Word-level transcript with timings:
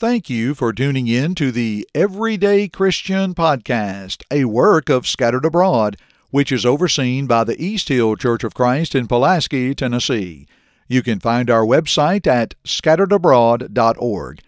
Thank 0.00 0.30
you 0.30 0.54
for 0.54 0.72
tuning 0.72 1.08
in 1.08 1.34
to 1.34 1.50
the 1.50 1.84
Everyday 1.92 2.68
Christian 2.68 3.34
Podcast, 3.34 4.22
a 4.30 4.44
work 4.44 4.88
of 4.88 5.08
Scattered 5.08 5.44
Abroad, 5.44 5.96
which 6.30 6.52
is 6.52 6.64
overseen 6.64 7.26
by 7.26 7.42
the 7.42 7.60
East 7.60 7.88
Hill 7.88 8.14
Church 8.14 8.44
of 8.44 8.54
Christ 8.54 8.94
in 8.94 9.08
Pulaski, 9.08 9.74
Tennessee. 9.74 10.46
You 10.86 11.02
can 11.02 11.18
find 11.18 11.50
our 11.50 11.64
website 11.64 12.28
at 12.28 12.54
scatteredabroad.org. 12.62 14.40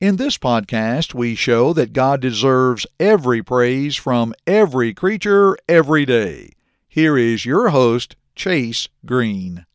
In 0.00 0.16
this 0.16 0.38
podcast, 0.38 1.12
we 1.12 1.34
show 1.34 1.74
that 1.74 1.92
God 1.92 2.22
deserves 2.22 2.86
every 2.98 3.42
praise 3.42 3.96
from 3.96 4.32
every 4.46 4.94
creature 4.94 5.54
every 5.68 6.06
day. 6.06 6.52
Here 6.88 7.18
is 7.18 7.44
your 7.44 7.68
host, 7.68 8.16
Chase 8.34 8.88
Green. 9.04 9.66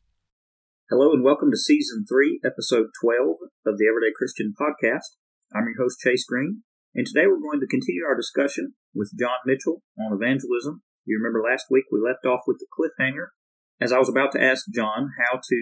Hello 0.90 1.12
and 1.12 1.22
welcome 1.22 1.52
to 1.52 1.56
Season 1.56 2.04
3, 2.04 2.40
Episode 2.44 2.88
12 3.00 3.36
of 3.64 3.78
the 3.78 3.86
Everyday 3.86 4.12
Christian 4.12 4.52
Podcast. 4.60 5.19
I'm 5.50 5.66
your 5.66 5.82
host, 5.82 5.98
Chase 5.98 6.24
Green, 6.24 6.62
and 6.94 7.04
today 7.04 7.26
we're 7.26 7.42
going 7.42 7.58
to 7.58 7.66
continue 7.66 8.06
our 8.06 8.14
discussion 8.14 8.78
with 8.94 9.10
John 9.18 9.42
Mitchell 9.44 9.82
on 9.98 10.14
evangelism. 10.14 10.86
You 11.04 11.18
remember 11.18 11.42
last 11.42 11.66
week 11.68 11.90
we 11.90 11.98
left 11.98 12.22
off 12.22 12.46
with 12.46 12.62
the 12.62 12.70
cliffhanger 12.70 13.34
as 13.82 13.90
I 13.90 13.98
was 13.98 14.08
about 14.08 14.30
to 14.32 14.42
ask 14.42 14.70
John 14.72 15.10
how 15.18 15.42
to 15.42 15.58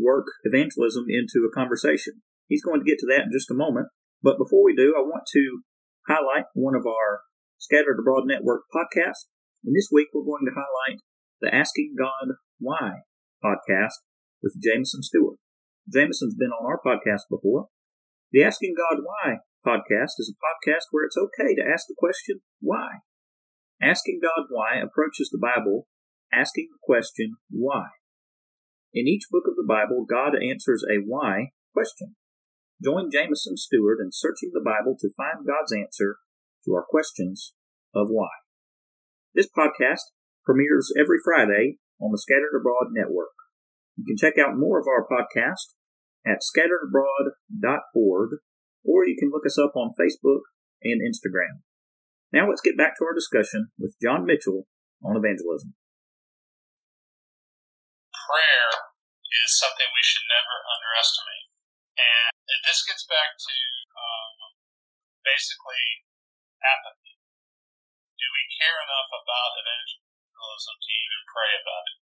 work 0.00 0.32
evangelism 0.44 1.12
into 1.12 1.44
a 1.44 1.52
conversation. 1.52 2.24
He's 2.48 2.64
going 2.64 2.80
to 2.80 2.88
get 2.88 2.96
to 3.00 3.06
that 3.12 3.28
in 3.28 3.30
just 3.30 3.50
a 3.50 3.54
moment. 3.54 3.88
But 4.22 4.40
before 4.40 4.64
we 4.64 4.74
do, 4.74 4.96
I 4.96 5.04
want 5.04 5.28
to 5.36 5.60
highlight 6.08 6.48
one 6.54 6.74
of 6.74 6.88
our 6.88 7.20
Scattered 7.58 8.00
Abroad 8.00 8.24
Network 8.24 8.62
podcasts. 8.72 9.28
And 9.60 9.76
this 9.76 9.92
week 9.92 10.08
we're 10.14 10.24
going 10.24 10.48
to 10.48 10.56
highlight 10.56 11.04
the 11.42 11.54
Asking 11.54 11.96
God 12.00 12.40
Why 12.58 13.04
podcast 13.44 14.00
with 14.42 14.56
Jameson 14.56 15.02
Stewart. 15.02 15.36
Jameson's 15.84 16.34
been 16.34 16.48
on 16.48 16.64
our 16.64 16.80
podcast 16.80 17.28
before. 17.28 17.68
The 18.30 18.44
Asking 18.44 18.74
God 18.76 19.00
Why 19.04 19.40
podcast 19.64 20.20
is 20.20 20.28
a 20.28 20.36
podcast 20.36 20.84
where 20.90 21.06
it's 21.06 21.16
okay 21.16 21.54
to 21.54 21.64
ask 21.64 21.86
the 21.88 21.94
question, 21.96 22.40
why? 22.60 23.00
Asking 23.80 24.20
God 24.20 24.48
Why 24.50 24.76
approaches 24.76 25.30
the 25.32 25.40
Bible 25.40 25.86
asking 26.30 26.68
the 26.70 26.78
question, 26.82 27.36
why? 27.48 27.88
In 28.92 29.08
each 29.08 29.24
book 29.30 29.44
of 29.48 29.56
the 29.56 29.64
Bible, 29.66 30.04
God 30.04 30.36
answers 30.36 30.84
a 30.84 31.00
why 31.00 31.52
question. 31.72 32.16
Join 32.84 33.10
Jameson 33.10 33.56
Stewart 33.56 33.96
in 33.98 34.10
searching 34.12 34.50
the 34.52 34.60
Bible 34.60 34.94
to 35.00 35.08
find 35.16 35.46
God's 35.46 35.72
answer 35.72 36.18
to 36.66 36.74
our 36.74 36.84
questions 36.86 37.54
of 37.94 38.08
why. 38.10 38.28
This 39.34 39.48
podcast 39.48 40.12
premieres 40.44 40.92
every 41.00 41.16
Friday 41.24 41.78
on 41.98 42.12
the 42.12 42.18
Scattered 42.20 42.52
Abroad 42.60 42.92
Network. 42.92 43.32
You 43.96 44.04
can 44.04 44.18
check 44.18 44.34
out 44.38 44.58
more 44.58 44.78
of 44.78 44.86
our 44.86 45.08
podcast 45.08 45.72
at 46.26 46.42
scatteredabroad.org, 46.42 48.30
or 48.84 49.06
you 49.06 49.16
can 49.18 49.30
look 49.30 49.46
us 49.46 49.58
up 49.58 49.76
on 49.76 49.94
Facebook 49.98 50.42
and 50.82 51.02
Instagram. 51.02 51.62
Now 52.32 52.48
let's 52.48 52.64
get 52.64 52.76
back 52.76 52.96
to 52.98 53.04
our 53.04 53.14
discussion 53.14 53.72
with 53.78 53.96
John 54.02 54.26
Mitchell 54.26 54.68
on 55.00 55.16
evangelism. 55.16 55.74
Prayer 58.12 58.70
is 59.44 59.56
something 59.56 59.88
we 59.88 60.04
should 60.04 60.28
never 60.28 60.54
underestimate. 60.68 61.48
And 61.98 62.36
this 62.68 62.84
gets 62.84 63.08
back 63.08 63.34
to 63.34 63.56
um, 63.96 64.54
basically 65.24 66.04
apathy. 66.62 67.16
Do 68.20 68.26
we 68.28 68.44
care 68.60 68.78
enough 68.78 69.10
about 69.10 69.58
evangelism 69.58 70.76
to 70.78 70.90
even 70.92 71.22
pray 71.32 71.52
about 71.58 71.86
it? 71.88 71.98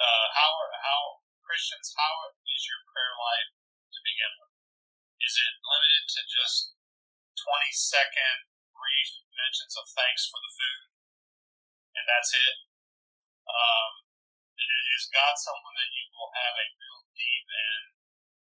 Uh, 0.00 0.26
how 0.34 0.50
how 0.82 1.21
Christians? 1.44 1.92
How 1.98 2.32
is 2.48 2.62
your 2.66 2.82
prayer 2.90 3.14
life 3.18 3.50
to 3.92 3.98
begin 4.02 4.32
with? 4.40 4.54
Is 5.22 5.34
it 5.38 5.52
limited 5.62 6.04
to 6.18 6.20
just 6.26 6.74
twenty 7.38 7.72
second 7.74 8.48
brief 8.74 9.10
mentions 9.34 9.74
of 9.78 9.86
thanks 9.92 10.26
for 10.30 10.38
the 10.42 10.52
food, 10.54 10.82
and 11.98 12.04
that's 12.06 12.32
it? 12.34 12.56
Um, 13.46 14.02
is 15.02 15.10
God 15.10 15.34
someone 15.40 15.74
that 15.74 15.90
you 15.96 16.06
will 16.14 16.30
have 16.30 16.54
a 16.54 16.66
real 16.78 17.00
deep 17.16 17.46
and 17.48 17.84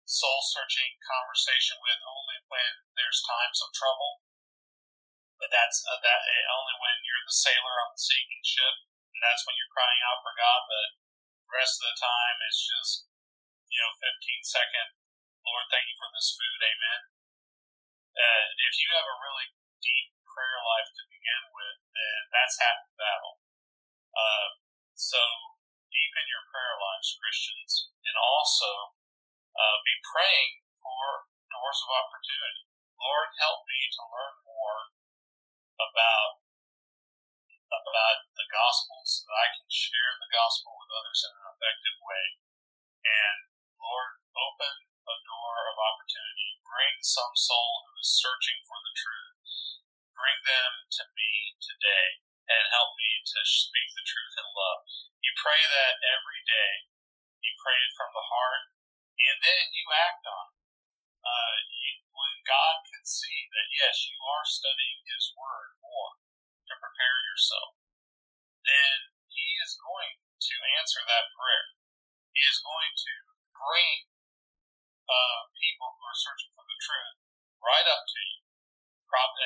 soul 0.05 0.45
searching 0.45 1.01
conversation 1.01 1.81
with 1.81 2.01
only 2.05 2.39
when 2.53 2.73
there's 2.99 3.25
times 3.25 3.59
of 3.65 3.73
trouble. 3.73 4.21
But 5.41 5.49
that's 5.49 5.81
uh, 5.89 6.01
that 6.05 6.21
uh, 6.21 6.45
only 6.59 6.77
when 6.79 6.97
you're 7.07 7.25
the 7.27 7.35
sailor 7.35 7.77
on 7.87 7.97
the 7.97 8.03
sinking 8.03 8.45
ship, 8.45 8.75
and 9.17 9.21
that's 9.25 9.43
when 9.49 9.57
you're 9.57 9.73
crying 9.73 10.03
out 10.11 10.21
for 10.21 10.35
God. 10.37 10.61
But 10.69 10.89
rest 11.55 11.79
of 11.79 11.87
the 11.95 11.99
time, 12.03 12.37
it's 12.51 12.63
just 12.67 12.93
you 13.75 13.83
know, 13.83 13.93
15 13.99 14.47
second. 14.47 14.89
Lord, 15.43 15.67
thank 15.75 15.91
you 15.91 15.99
for 15.99 16.07
this 16.15 16.31
food. 16.39 16.61
Amen. 16.63 17.01
Uh, 18.15 18.45
if 18.71 18.75
you 18.79 18.89
have 18.95 19.09
a 19.11 19.19
really 19.19 19.51
deep 19.83 20.15
prayer 20.31 20.63
life 20.63 20.91
to 20.95 21.03
begin 21.11 21.43
with, 21.51 21.79
then 21.91 22.21
that's 22.31 22.63
half 22.63 22.87
the 22.87 22.95
battle. 22.95 23.43
Uh, 24.15 24.49
so 24.95 25.19
deepen 25.91 26.31
your 26.31 26.47
prayer 26.55 26.79
lives, 26.79 27.19
Christians, 27.19 27.91
and 28.07 28.15
also 28.15 28.95
uh, 29.59 29.77
be 29.83 29.95
praying 30.07 30.63
for 30.79 31.27
doors 31.51 31.81
of 31.83 31.91
opportunity. 31.99 32.71
Lord, 32.95 33.35
help 33.43 33.67
me 33.67 33.81
to 33.91 34.03
learn 34.07 34.37
more 34.47 34.81
about 35.83 36.39
about 37.75 38.31
the 38.39 38.47
gospel 38.55 39.03
share 39.75 40.15
the 40.23 40.31
gospel 40.31 40.79
with 40.79 40.95
others 40.95 41.27
in 41.27 41.35
an 41.35 41.51
effective 41.51 41.99
way. 41.99 42.27
And 43.03 43.39
Lord, 43.83 44.23
open 44.39 44.75
a 45.11 45.17
door 45.27 45.55
of 45.75 45.77
opportunity. 45.83 46.63
Bring 46.63 46.95
some 47.03 47.35
soul 47.35 47.91
who 47.91 47.99
is 47.99 48.15
searching 48.15 48.63
for 48.71 48.79
the 48.79 48.95
truth. 48.95 49.35
Bring 50.15 50.39
them 50.47 50.73
to 51.03 51.05
me 51.19 51.59
today 51.59 52.23
and 52.47 52.65
help 52.71 52.95
me 52.95 53.11
to 53.27 53.41
speak 53.43 53.91
the 53.99 54.07
truth 54.07 54.35
in 54.39 54.49
love. 54.55 54.81
You 55.27 55.33
pray 55.43 55.59
that 55.59 55.99
every 56.15 56.43
day. 56.47 56.73
You 57.43 57.53
pray 57.59 57.77
it 57.77 57.99
from 57.99 58.15
the 58.15 58.25
heart 58.31 58.73
and 59.19 59.37
then 59.41 59.65
you 59.73 59.87
act 59.91 60.25
on 60.25 60.47
it. 60.53 60.61
Uh, 61.25 61.57
you, 61.65 61.93
when 62.13 62.37
God 62.45 62.85
can 62.93 63.05
see 63.09 63.49
that 63.49 63.73
yes, 63.73 64.13
you 64.13 64.21
are 64.21 64.45
studying 64.45 65.01
His 65.09 65.33
Word 65.33 65.81
more 65.81 66.21
to 66.69 66.75
prepare 66.77 67.19
yourself, 67.33 67.81
then 68.69 69.14
He 69.35 69.49
is 69.67 69.75
going 69.77 70.15
to 70.23 70.55
answer 70.79 71.03
that 71.05 71.27
prayer. 71.35 71.67
He 72.33 72.43
is 72.47 72.59
going 72.63 72.93
to 72.95 73.15
bring 73.55 73.97
uh, 75.11 75.41
people 75.59 75.91
who 75.95 76.03
are 76.07 76.19
searching 76.19 76.55
for 76.55 76.65
the 76.65 76.79
truth 76.79 77.19
right 77.63 77.87
up 77.91 78.03
to 78.07 78.19
you. 78.19 78.45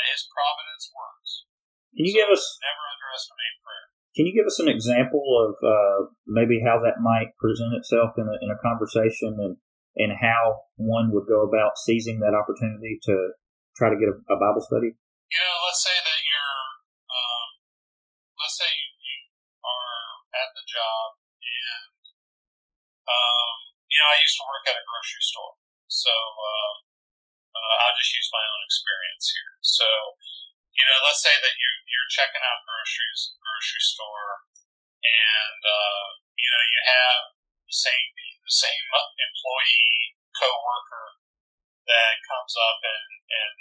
His 0.08 0.24
providence 0.32 0.88
works. 0.96 1.44
Can 1.92 2.08
you 2.08 2.16
so 2.16 2.20
give 2.24 2.30
us 2.32 2.44
never 2.64 2.84
underestimate 2.88 3.56
prayer? 3.60 3.86
Can 4.16 4.24
you 4.24 4.34
give 4.34 4.48
us 4.48 4.58
an 4.58 4.70
example 4.72 5.20
of 5.44 5.52
uh, 5.60 5.98
maybe 6.24 6.64
how 6.64 6.80
that 6.80 7.04
might 7.04 7.36
present 7.36 7.76
itself 7.76 8.16
in 8.16 8.24
a, 8.24 8.36
in 8.40 8.48
a 8.48 8.56
conversation 8.64 9.36
and 9.36 9.60
and 9.98 10.14
how 10.14 10.70
one 10.78 11.10
would 11.10 11.26
go 11.26 11.42
about 11.42 11.76
seizing 11.76 12.22
that 12.22 12.32
opportunity 12.32 13.02
to 13.02 13.34
try 13.74 13.90
to 13.90 13.98
get 13.98 14.08
a, 14.08 14.16
a 14.30 14.38
Bible 14.38 14.62
study? 14.62 14.94
You 14.94 15.40
know, 15.42 15.56
let's 15.68 15.82
say 15.82 15.92
that 15.92 16.20
you're, 16.22 16.64
um, 17.10 17.48
let's 18.38 18.56
say 18.56 18.70
you, 18.70 18.88
you 18.94 19.18
are 19.60 20.02
at 20.38 20.48
the 20.54 20.64
job 20.78 21.18
and, 21.42 22.02
um, 23.10 23.56
you 23.90 23.98
know, 23.98 24.10
I 24.14 24.22
used 24.22 24.38
to 24.38 24.46
work 24.46 24.62
at 24.70 24.78
a 24.78 24.84
grocery 24.86 25.24
store, 25.24 25.58
so 25.90 26.12
uh, 26.12 26.74
uh, 27.56 27.74
I'll 27.82 27.98
just 27.98 28.14
use 28.14 28.30
my 28.30 28.44
own 28.44 28.62
experience 28.62 29.26
here. 29.34 29.52
So, 29.64 29.86
you 30.76 30.84
know, 30.86 30.98
let's 31.02 31.24
say 31.24 31.34
that 31.34 31.54
you 31.58 31.70
you're 31.90 32.14
checking 32.14 32.44
out 32.44 32.62
groceries 32.68 33.34
grocery 33.42 33.82
store, 33.82 34.46
and 35.02 35.62
uh, 35.64 36.06
you 36.38 36.48
know 36.52 36.62
you 36.62 36.80
have 36.86 37.22
the 37.66 37.74
same 37.74 38.06
the 38.44 38.54
same 38.54 38.86
employee 39.18 40.14
coworker 40.36 41.18
that 41.88 42.22
comes 42.28 42.54
up 42.54 42.78
and 42.84 43.08
and 43.26 43.56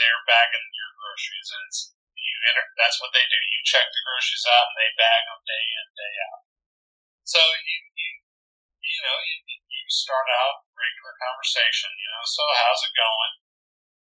they're 0.00 0.24
bagging 0.26 0.68
your 0.72 0.90
groceries 0.96 1.48
and 1.52 1.62
it's 1.68 1.92
you 2.18 2.36
enter, 2.50 2.66
that's 2.74 2.98
what 2.98 3.14
they 3.14 3.22
do. 3.30 3.38
You 3.38 3.60
check 3.62 3.86
the 3.86 4.02
groceries 4.02 4.46
out 4.50 4.68
and 4.74 4.78
they 4.78 4.90
bag 4.98 5.22
them 5.26 5.40
day 5.46 5.64
in 5.78 5.86
day 5.94 6.14
out. 6.28 6.47
So 7.28 7.36
you 7.36 7.78
you, 7.92 8.10
you 8.80 8.98
know 9.04 9.18
you, 9.20 9.36
you 9.44 9.84
start 9.92 10.24
out 10.32 10.64
regular 10.72 11.12
conversation. 11.20 11.92
You 11.92 12.08
know, 12.16 12.24
so 12.24 12.40
how's 12.56 12.80
it 12.88 12.96
going? 12.96 13.34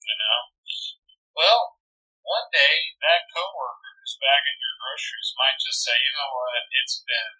You 0.06 0.16
know, 0.22 0.38
well 1.34 1.82
one 2.22 2.46
day 2.54 2.94
that 3.02 3.26
coworker 3.34 3.90
who's 3.98 4.22
bagging 4.22 4.60
your 4.62 4.76
groceries 4.78 5.34
might 5.34 5.58
just 5.58 5.82
say, 5.82 5.98
you 5.98 6.12
know 6.14 6.30
what, 6.30 6.62
it's 6.78 7.02
been 7.02 7.34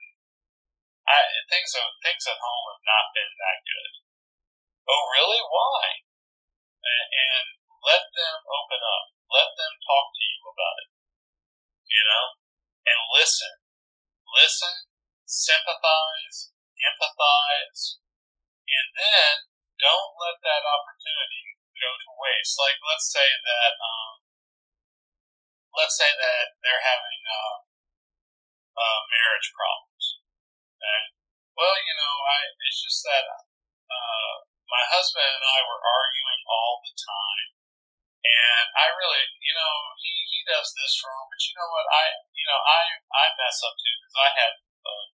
I, 1.07 1.23
things 1.47 1.71
things 2.03 2.27
at 2.27 2.43
home 2.43 2.65
have 2.75 2.83
not 2.83 3.15
been 3.15 3.33
that 3.39 3.59
good. 3.63 3.93
Oh, 4.91 5.03
really? 5.15 5.41
Why? 5.47 6.03
And, 6.83 7.07
and 7.07 7.47
let 7.87 8.03
them 8.19 8.39
open 8.51 8.83
up. 8.83 9.05
Let 9.31 9.55
them 9.55 9.73
talk 9.85 10.07
to 10.11 10.25
you 10.27 10.43
about 10.49 10.77
it. 10.83 10.91
You 11.87 12.03
know, 12.03 12.25
and 12.83 13.01
listen, 13.15 13.55
listen, 14.35 14.88
sympathize, 15.29 16.57
empathize, 16.81 18.01
and 18.65 18.89
then 18.97 19.33
don't 19.77 20.17
let 20.17 20.41
that 20.41 20.65
opportunity 20.65 21.61
go 21.77 21.91
to 21.93 22.11
waste. 22.17 22.57
Like, 22.57 22.81
let's 22.83 23.13
say 23.13 23.29
that, 23.29 23.73
um, 23.77 24.13
let's 25.77 25.95
say 25.95 26.09
that 26.09 26.59
they're 26.65 26.83
having 26.83 27.23
uh, 27.29 27.57
uh, 28.75 29.01
marriage 29.13 29.53
problems. 29.53 30.25
Okay? 30.81 31.03
Well, 31.55 31.77
you 31.77 31.95
know, 31.95 32.15
I 32.25 32.39
it's 32.65 32.81
just 32.81 33.03
that 33.05 33.25
uh, 33.29 34.35
my 34.71 34.85
husband 34.95 35.27
and 35.27 35.45
I 35.45 35.61
were 35.67 35.83
arguing 35.83 36.43
all 36.47 36.81
the 36.87 36.95
time, 36.95 37.49
and 38.25 38.67
I 38.79 38.87
really, 38.95 39.25
you 39.43 39.55
know, 39.55 39.75
he, 39.99 40.13
he 40.33 40.41
does 40.47 40.71
this 40.73 40.95
wrong, 41.03 41.27
but 41.27 41.43
you 41.43 41.55
know 41.59 41.69
what, 41.69 41.87
I, 41.91 42.05
you 42.33 42.47
know, 42.47 42.61
I 42.63 42.81
I 43.11 43.25
mess 43.37 43.59
up 43.67 43.75
too 43.77 43.95
because 43.99 44.19
I 44.23 44.29
have 44.39 44.55
uh, 44.87 45.07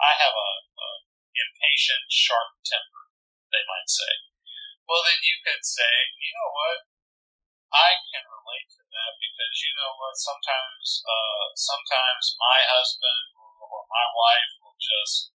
I 0.00 0.12
have 0.16 0.34
a, 0.34 0.50
a 0.78 0.88
impatient, 1.34 2.06
sharp 2.08 2.56
temper, 2.64 3.12
they 3.52 3.64
might 3.66 3.88
say. 3.88 4.12
Well, 4.88 5.02
then 5.04 5.20
you 5.24 5.36
could 5.44 5.64
say, 5.64 5.92
you 6.20 6.30
know 6.36 6.50
what, 6.52 6.78
I 7.72 7.96
can 8.12 8.24
relate 8.28 8.68
to 8.76 8.84
that 8.84 9.12
because 9.16 9.54
you 9.64 9.72
know 9.80 9.96
what, 9.96 10.16
sometimes, 10.16 11.00
uh, 11.04 11.44
sometimes 11.56 12.36
my 12.36 12.60
husband 12.68 13.32
or 13.36 13.88
my 13.88 14.06
wife 14.12 14.52
will 14.60 14.76
just 14.76 15.32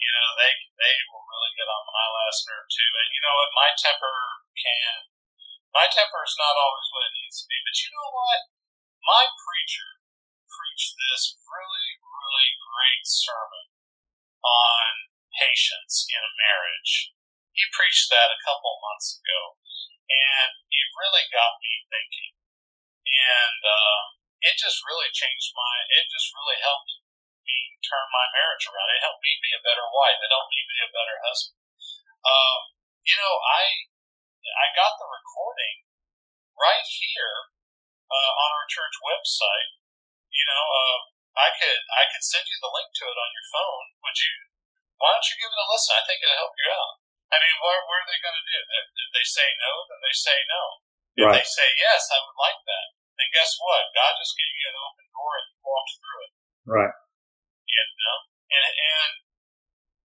you 0.00 0.08
know, 0.16 0.28
they 0.40 0.52
they 0.80 0.96
will 1.12 1.28
really 1.28 1.52
get 1.60 1.68
on 1.68 1.84
my 1.84 2.08
last 2.08 2.48
nerve 2.48 2.64
too. 2.72 2.90
And 3.04 3.08
you 3.12 3.20
know 3.20 3.36
what, 3.36 3.52
my 3.52 3.68
temper 3.76 4.16
can 4.56 5.12
my 5.70 5.86
temper 5.86 6.24
is 6.26 6.34
not 6.40 6.58
always 6.58 6.88
what 6.90 7.06
it 7.06 7.14
needs 7.14 7.38
to 7.44 7.46
be. 7.46 7.58
But 7.62 7.78
you 7.78 7.90
know 7.94 8.10
what? 8.10 8.40
My 9.06 9.24
preacher 9.28 10.02
preached 10.50 10.98
this 10.98 11.38
really, 11.46 11.94
really 12.02 12.50
great 12.58 13.04
sermon 13.06 13.69
on 14.44 15.10
patience 15.36 16.08
in 16.10 16.20
a 16.20 16.36
marriage. 16.36 17.14
He 17.54 17.64
preached 17.76 18.08
that 18.10 18.32
a 18.32 18.42
couple 18.44 18.84
months 18.84 19.20
ago, 19.20 19.58
and 20.08 20.50
it 20.70 20.96
really 20.96 21.26
got 21.30 21.60
me 21.60 21.72
thinking. 21.90 22.32
And 23.10 23.60
uh, 23.62 24.00
it 24.46 24.56
just 24.56 24.86
really 24.86 25.10
changed 25.12 25.52
my. 25.52 25.74
It 26.00 26.06
just 26.08 26.30
really 26.32 26.58
helped 26.62 26.90
me 27.44 27.76
turn 27.84 28.06
my 28.14 28.26
marriage 28.32 28.64
around. 28.70 28.88
It 28.94 29.04
helped 29.04 29.24
me 29.24 29.34
be 29.42 29.52
a 29.56 29.66
better 29.66 29.84
wife. 29.90 30.20
It 30.22 30.30
helped 30.30 30.52
me 30.54 30.62
be 30.64 30.80
a 30.84 30.94
better 30.94 31.16
husband. 31.20 31.60
Um, 32.24 32.60
you 33.04 33.16
know, 33.16 33.34
I 33.44 33.62
I 34.40 34.66
got 34.76 34.96
the 35.00 35.08
recording 35.08 35.84
right 36.56 36.86
here 36.86 37.36
uh, 38.08 38.32
on 38.46 38.48
our 38.56 38.66
church 38.68 38.96
website. 39.00 39.70
You 40.30 40.44
know, 40.46 40.64
uh, 40.64 40.98
I 41.40 41.48
could 41.56 41.80
I 41.96 42.04
could 42.12 42.24
send 42.24 42.44
you 42.44 42.58
the 42.60 42.68
link 42.68 42.92
to 43.00 43.04
it 43.08 43.16
on 43.16 43.30
your 43.32 43.48
phone. 43.48 43.86
Would 44.04 44.18
you? 44.20 44.34
Why 45.00 45.16
don't 45.16 45.28
you 45.32 45.36
give 45.40 45.48
it 45.48 45.64
a 45.64 45.66
listen? 45.72 45.96
I 45.96 46.04
think 46.04 46.20
it'll 46.20 46.44
help 46.44 46.52
you 46.60 46.68
out. 46.68 47.00
I 47.32 47.40
mean, 47.40 47.56
what, 47.62 47.78
what 47.88 48.04
are 48.04 48.10
they 48.10 48.20
going 48.20 48.36
to 48.36 48.46
do? 48.52 48.58
If 48.60 49.10
they 49.16 49.24
say 49.24 49.48
no, 49.56 49.72
then 49.88 50.00
they 50.04 50.12
say 50.12 50.36
no. 50.50 50.62
If 51.16 51.24
right. 51.24 51.36
they 51.40 51.46
say 51.46 51.68
yes, 51.78 52.10
I 52.12 52.20
would 52.20 52.36
like 52.36 52.60
that. 52.68 52.86
Then 53.16 53.32
guess 53.32 53.56
what? 53.56 53.88
God 53.96 54.12
just 54.20 54.36
gave 54.36 54.50
you 54.50 54.66
an 54.68 54.76
open 54.76 55.06
door 55.08 55.32
and 55.40 55.46
you 55.48 55.58
walked 55.64 55.94
through 55.96 56.20
it. 56.20 56.32
Right 56.68 56.94
you 57.70 57.84
know, 58.02 58.18
and 58.50 58.72
and 58.74 59.12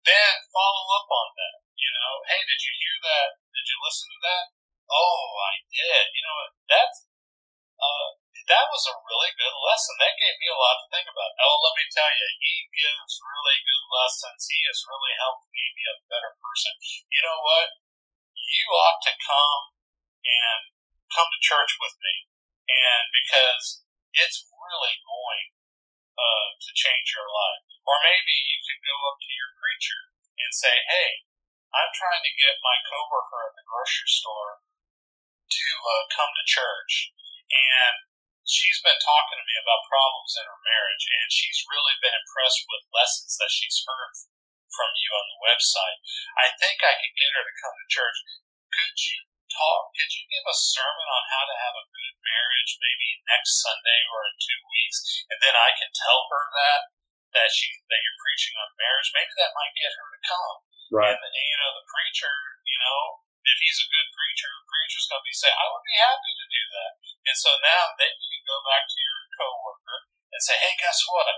then 0.06 0.34
follow 0.54 0.86
up 0.98 1.08
on 1.10 1.30
that. 1.36 1.58
You 1.78 1.92
know, 1.94 2.12
hey, 2.30 2.42
did 2.46 2.62
you 2.62 2.74
hear 2.74 2.98
that? 3.06 3.30
Did 3.54 3.66
you 3.66 3.78
listen 3.82 4.08
to 4.12 4.20
that? 4.26 4.46
Oh, 4.88 5.24
I 5.44 5.54
did. 5.68 6.04
You 6.16 6.24
know, 6.24 6.38
that's 6.70 7.07
that 8.68 8.76
was 8.76 8.92
a 8.92 9.00
really 9.00 9.32
good 9.40 9.56
lesson. 9.64 9.96
That 9.96 10.20
gave 10.20 10.36
me 10.44 10.52
a 10.52 10.60
lot 10.60 10.76
to 10.84 10.92
think 10.92 11.08
about. 11.08 11.40
Oh, 11.40 11.56
let 11.64 11.80
me 11.80 11.88
tell 11.88 12.12
you, 12.12 12.28
he 12.44 12.68
gives 12.76 13.16
really 13.24 13.64
good 13.64 13.86
lessons. 13.96 14.44
He 14.44 14.60
has 14.68 14.84
really 14.92 15.16
helped 15.24 15.48
me 15.56 15.72
be 15.72 15.88
a 15.88 16.04
better 16.12 16.36
person. 16.36 16.76
You 17.08 17.24
know 17.24 17.40
what? 17.40 17.80
You 18.36 18.68
ought 18.76 19.00
to 19.08 19.16
come 19.24 19.64
and 20.20 20.60
come 21.16 21.32
to 21.32 21.48
church 21.48 21.80
with 21.80 21.96
me, 21.96 22.28
and 22.68 23.08
because 23.16 23.88
it's 24.20 24.52
really 24.52 25.00
going 25.00 25.48
uh, 26.20 26.48
to 26.60 26.72
change 26.76 27.16
your 27.16 27.32
life. 27.32 27.64
Or 27.88 27.96
maybe 28.04 28.36
you 28.36 28.60
could 28.68 28.84
go 28.84 29.00
up 29.08 29.24
to 29.24 29.32
your 29.32 29.56
preacher 29.64 30.12
and 30.44 30.52
say, 30.52 30.76
hey, 30.92 31.24
I'm 31.72 31.96
trying 31.96 32.20
to 32.20 32.36
get 32.36 32.60
my 32.60 32.76
coworker 32.84 33.48
at 33.48 33.56
the 33.56 33.64
grocery 33.64 34.12
store 34.12 34.60
to 34.60 35.68
uh, 35.88 36.04
come 36.12 36.36
to 36.36 36.44
church. 36.44 37.16
And 37.48 38.07
she's 38.48 38.80
been 38.80 38.98
talking 39.04 39.38
to 39.38 39.46
me 39.46 39.56
about 39.60 39.92
problems 39.92 40.34
in 40.40 40.48
her 40.48 40.62
marriage, 40.64 41.04
and 41.04 41.28
she's 41.28 41.68
really 41.68 41.96
been 42.00 42.16
impressed 42.16 42.64
with 42.66 42.96
lessons 42.96 43.36
that 43.38 43.52
she's 43.52 43.84
heard 43.84 44.12
from 44.72 44.92
you 45.04 45.10
on 45.12 45.28
the 45.28 45.44
website. 45.44 46.00
I 46.40 46.52
think 46.56 46.80
I 46.80 46.96
could 46.96 47.16
get 47.16 47.36
her 47.36 47.44
to 47.44 47.60
come 47.60 47.76
to 47.76 47.88
church. 47.92 48.18
Could 48.72 48.96
you 49.04 49.20
talk? 49.52 49.92
Could 49.96 50.12
you 50.16 50.24
give 50.32 50.48
a 50.48 50.56
sermon 50.56 51.08
on 51.08 51.24
how 51.32 51.44
to 51.48 51.56
have 51.56 51.76
a 51.76 51.90
good 51.92 52.16
marriage, 52.24 52.72
maybe 52.80 53.24
next 53.28 53.60
Sunday 53.64 54.02
or 54.12 54.28
in 54.28 54.36
two 54.40 54.62
weeks, 54.64 55.28
and 55.32 55.40
then 55.44 55.56
I 55.56 55.76
can 55.76 55.92
tell 55.92 56.28
her 56.32 56.44
that 56.56 56.82
that 57.36 57.52
she 57.52 57.68
that 57.92 58.02
you're 58.04 58.24
preaching 58.24 58.56
on 58.60 58.80
marriage? 58.80 59.12
Maybe 59.12 59.34
that 59.40 59.56
might 59.56 59.76
get 59.76 59.92
her 59.92 60.08
to 60.08 60.22
come. 60.24 60.58
Right. 60.88 61.12
And, 61.12 61.20
and 61.20 61.48
you 61.52 61.58
know, 61.60 61.72
the 61.76 61.88
preacher, 61.92 62.32
you 62.64 62.80
know, 62.80 63.27
if 63.48 63.58
he's 63.64 63.80
a 63.80 63.92
good 63.92 64.10
preacher, 64.12 64.52
the 64.52 64.68
preacher's 64.68 65.08
going 65.08 65.24
to 65.24 65.30
be 65.30 65.36
saying, 65.36 65.56
"I 65.56 65.68
would 65.72 65.86
be 65.88 65.98
happy 65.98 66.34
to 66.36 66.48
do 66.52 66.64
that." 66.76 66.92
And 67.28 67.38
so 67.40 67.52
now, 67.64 67.96
then 67.96 68.12
you 68.12 68.30
can 68.36 68.46
go 68.48 68.60
back 68.68 68.84
to 68.88 68.98
your 69.00 69.20
coworker 69.40 70.00
and 70.36 70.42
say, 70.44 70.56
"Hey, 70.60 70.76
guess 70.78 71.00
what? 71.08 71.32
A 71.32 71.36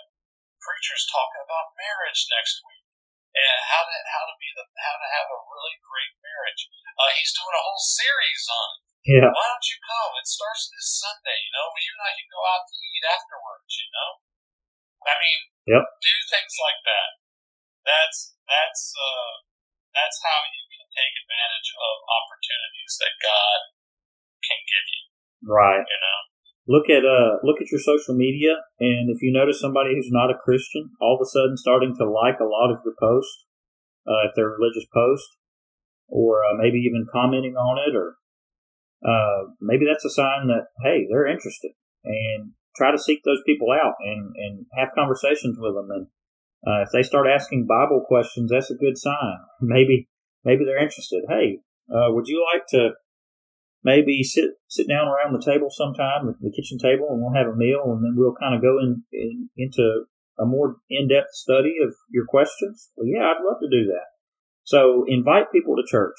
preacher's 0.59 1.05
talking 1.07 1.45
about 1.45 1.77
marriage 1.77 2.25
next 2.33 2.65
week." 2.65 2.89
and 3.29 3.59
how 3.69 3.85
to 3.85 3.95
how 4.09 4.23
to 4.25 4.35
be 4.41 4.49
the 4.57 4.65
how 4.81 4.95
to 4.97 5.07
have 5.13 5.29
a 5.29 5.39
really 5.53 5.77
great 5.85 6.13
marriage. 6.21 6.61
Uh, 6.97 7.11
he's 7.13 7.31
doing 7.37 7.53
a 7.53 7.63
whole 7.63 7.81
series 7.81 8.43
on 8.49 8.67
it. 8.73 8.81
Yeah. 9.07 9.29
Why 9.31 9.45
don't 9.53 9.69
you 9.69 9.79
come? 9.79 10.11
It 10.19 10.27
starts 10.27 10.67
this 10.73 10.99
Sunday. 10.99 11.37
You 11.39 11.51
know, 11.55 11.71
you 11.77 11.93
and 11.95 12.03
I 12.03 12.11
can 12.17 12.29
go 12.29 12.41
out 12.43 12.65
to 12.67 12.75
eat 12.75 13.05
afterwards. 13.05 13.71
You 13.79 13.89
know, 13.93 14.09
I 15.07 15.13
mean, 15.15 15.39
yep. 15.71 15.83
do 16.03 16.13
things 16.27 16.55
like 16.59 16.81
that. 16.83 17.09
That's 17.85 18.35
that's 18.49 18.83
uh, 18.97 19.33
that's 19.95 20.19
how 20.19 20.39
you 20.51 20.61
take 20.99 21.15
advantage 21.23 21.69
of 21.79 21.93
opportunities 22.03 22.93
that 22.99 23.15
God 23.23 23.59
can 24.43 24.59
give 24.67 24.87
you. 24.91 25.03
Right. 25.47 25.79
You 25.87 25.99
know 26.03 26.19
look 26.69 26.87
at 26.87 27.03
uh 27.03 27.41
look 27.43 27.57
at 27.59 27.71
your 27.73 27.81
social 27.81 28.13
media 28.13 28.53
and 28.79 29.09
if 29.09 29.21
you 29.21 29.33
notice 29.33 29.59
somebody 29.59 29.89
who's 29.95 30.13
not 30.13 30.29
a 30.29 30.37
christian 30.45 30.91
all 31.01 31.17
of 31.17 31.25
a 31.25 31.27
sudden 31.27 31.57
starting 31.57 31.95
to 31.97 32.05
like 32.05 32.39
a 32.39 32.45
lot 32.45 32.69
of 32.69 32.77
your 32.85 32.93
posts 33.01 33.45
uh, 34.07 34.21
if 34.23 34.31
they're 34.35 34.53
religious 34.53 34.85
posts 34.93 35.35
or 36.07 36.45
uh, 36.45 36.55
maybe 36.55 36.77
even 36.77 37.09
commenting 37.11 37.55
on 37.57 37.77
it 37.81 37.97
or 37.97 38.15
uh, 39.01 39.49
maybe 39.59 39.85
that's 39.89 40.05
a 40.05 40.13
sign 40.13 40.47
that 40.47 40.69
hey 40.85 41.09
they're 41.09 41.27
interested 41.27 41.71
and 42.05 42.53
try 42.77 42.91
to 42.91 43.01
seek 43.01 43.19
those 43.25 43.41
people 43.45 43.69
out 43.73 43.95
and 44.05 44.35
and 44.37 44.65
have 44.77 44.93
conversations 44.93 45.57
with 45.59 45.73
them 45.73 45.89
and 45.89 46.07
uh, 46.67 46.83
if 46.83 46.89
they 46.93 47.01
start 47.01 47.25
asking 47.25 47.65
bible 47.65 48.05
questions 48.07 48.51
that's 48.51 48.69
a 48.69 48.77
good 48.77 48.97
sign 48.97 49.41
maybe 49.61 50.07
maybe 50.43 50.65
they're 50.65 50.81
interested 50.81 51.23
hey 51.29 51.59
uh, 51.89 52.09
would 52.13 52.27
you 52.27 52.45
like 52.53 52.63
to 52.69 52.91
maybe 53.83 54.23
sit 54.23 54.59
sit 54.67 54.87
down 54.87 55.07
around 55.07 55.33
the 55.33 55.43
table 55.43 55.69
sometime, 55.71 56.27
the 56.27 56.51
kitchen 56.51 56.77
table, 56.77 57.07
and 57.09 57.21
we'll 57.21 57.35
have 57.35 57.51
a 57.51 57.55
meal, 57.55 57.83
and 57.95 58.03
then 58.03 58.15
we'll 58.15 58.35
kind 58.35 58.55
of 58.55 58.61
go 58.61 58.77
in, 58.79 59.03
in 59.11 59.49
into 59.57 60.05
a 60.39 60.45
more 60.45 60.77
in 60.89 61.07
depth 61.07 61.33
study 61.33 61.75
of 61.83 61.95
your 62.09 62.25
questions. 62.25 62.91
Well, 62.95 63.07
yeah, 63.07 63.31
I'd 63.31 63.43
love 63.43 63.59
to 63.61 63.71
do 63.71 63.87
that. 63.91 64.15
So 64.63 65.05
invite 65.07 65.51
people 65.51 65.75
to 65.75 65.83
church. 65.87 66.17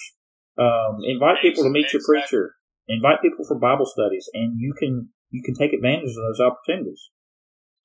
Um, 0.58 1.00
invite 1.06 1.40
people 1.40 1.64
to 1.64 1.70
meet 1.70 1.92
your 1.92 2.02
preacher. 2.04 2.56
Invite 2.88 3.22
people 3.22 3.46
for 3.46 3.56
Bible 3.56 3.86
studies, 3.86 4.28
and 4.34 4.58
you 4.58 4.74
can 4.76 5.08
you 5.30 5.42
can 5.44 5.54
take 5.54 5.72
advantage 5.72 6.10
of 6.10 6.24
those 6.26 6.42
opportunities. 6.42 7.10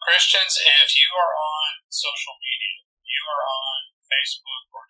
Christians, 0.02 0.58
if 0.84 0.90
you 0.98 1.10
are 1.14 1.34
on 1.34 1.70
social 1.90 2.36
media, 2.42 2.74
you 3.06 3.22
are 3.26 3.44
on 3.46 3.80
Facebook 4.10 4.64
or 4.74 4.85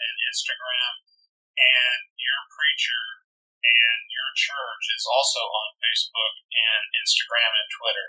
and 0.00 0.16
Instagram, 0.32 0.92
and 1.60 2.00
your 2.16 2.40
preacher 2.48 3.20
and 3.60 4.00
your 4.08 4.30
church 4.32 4.84
is 4.96 5.04
also 5.04 5.44
on 5.44 5.76
Facebook 5.84 6.34
and 6.48 6.82
Instagram 6.96 7.52
and 7.52 7.68
Twitter. 7.76 8.08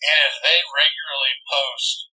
And 0.00 0.18
if 0.28 0.34
they 0.40 0.58
regularly 0.64 1.36
post 1.44 2.08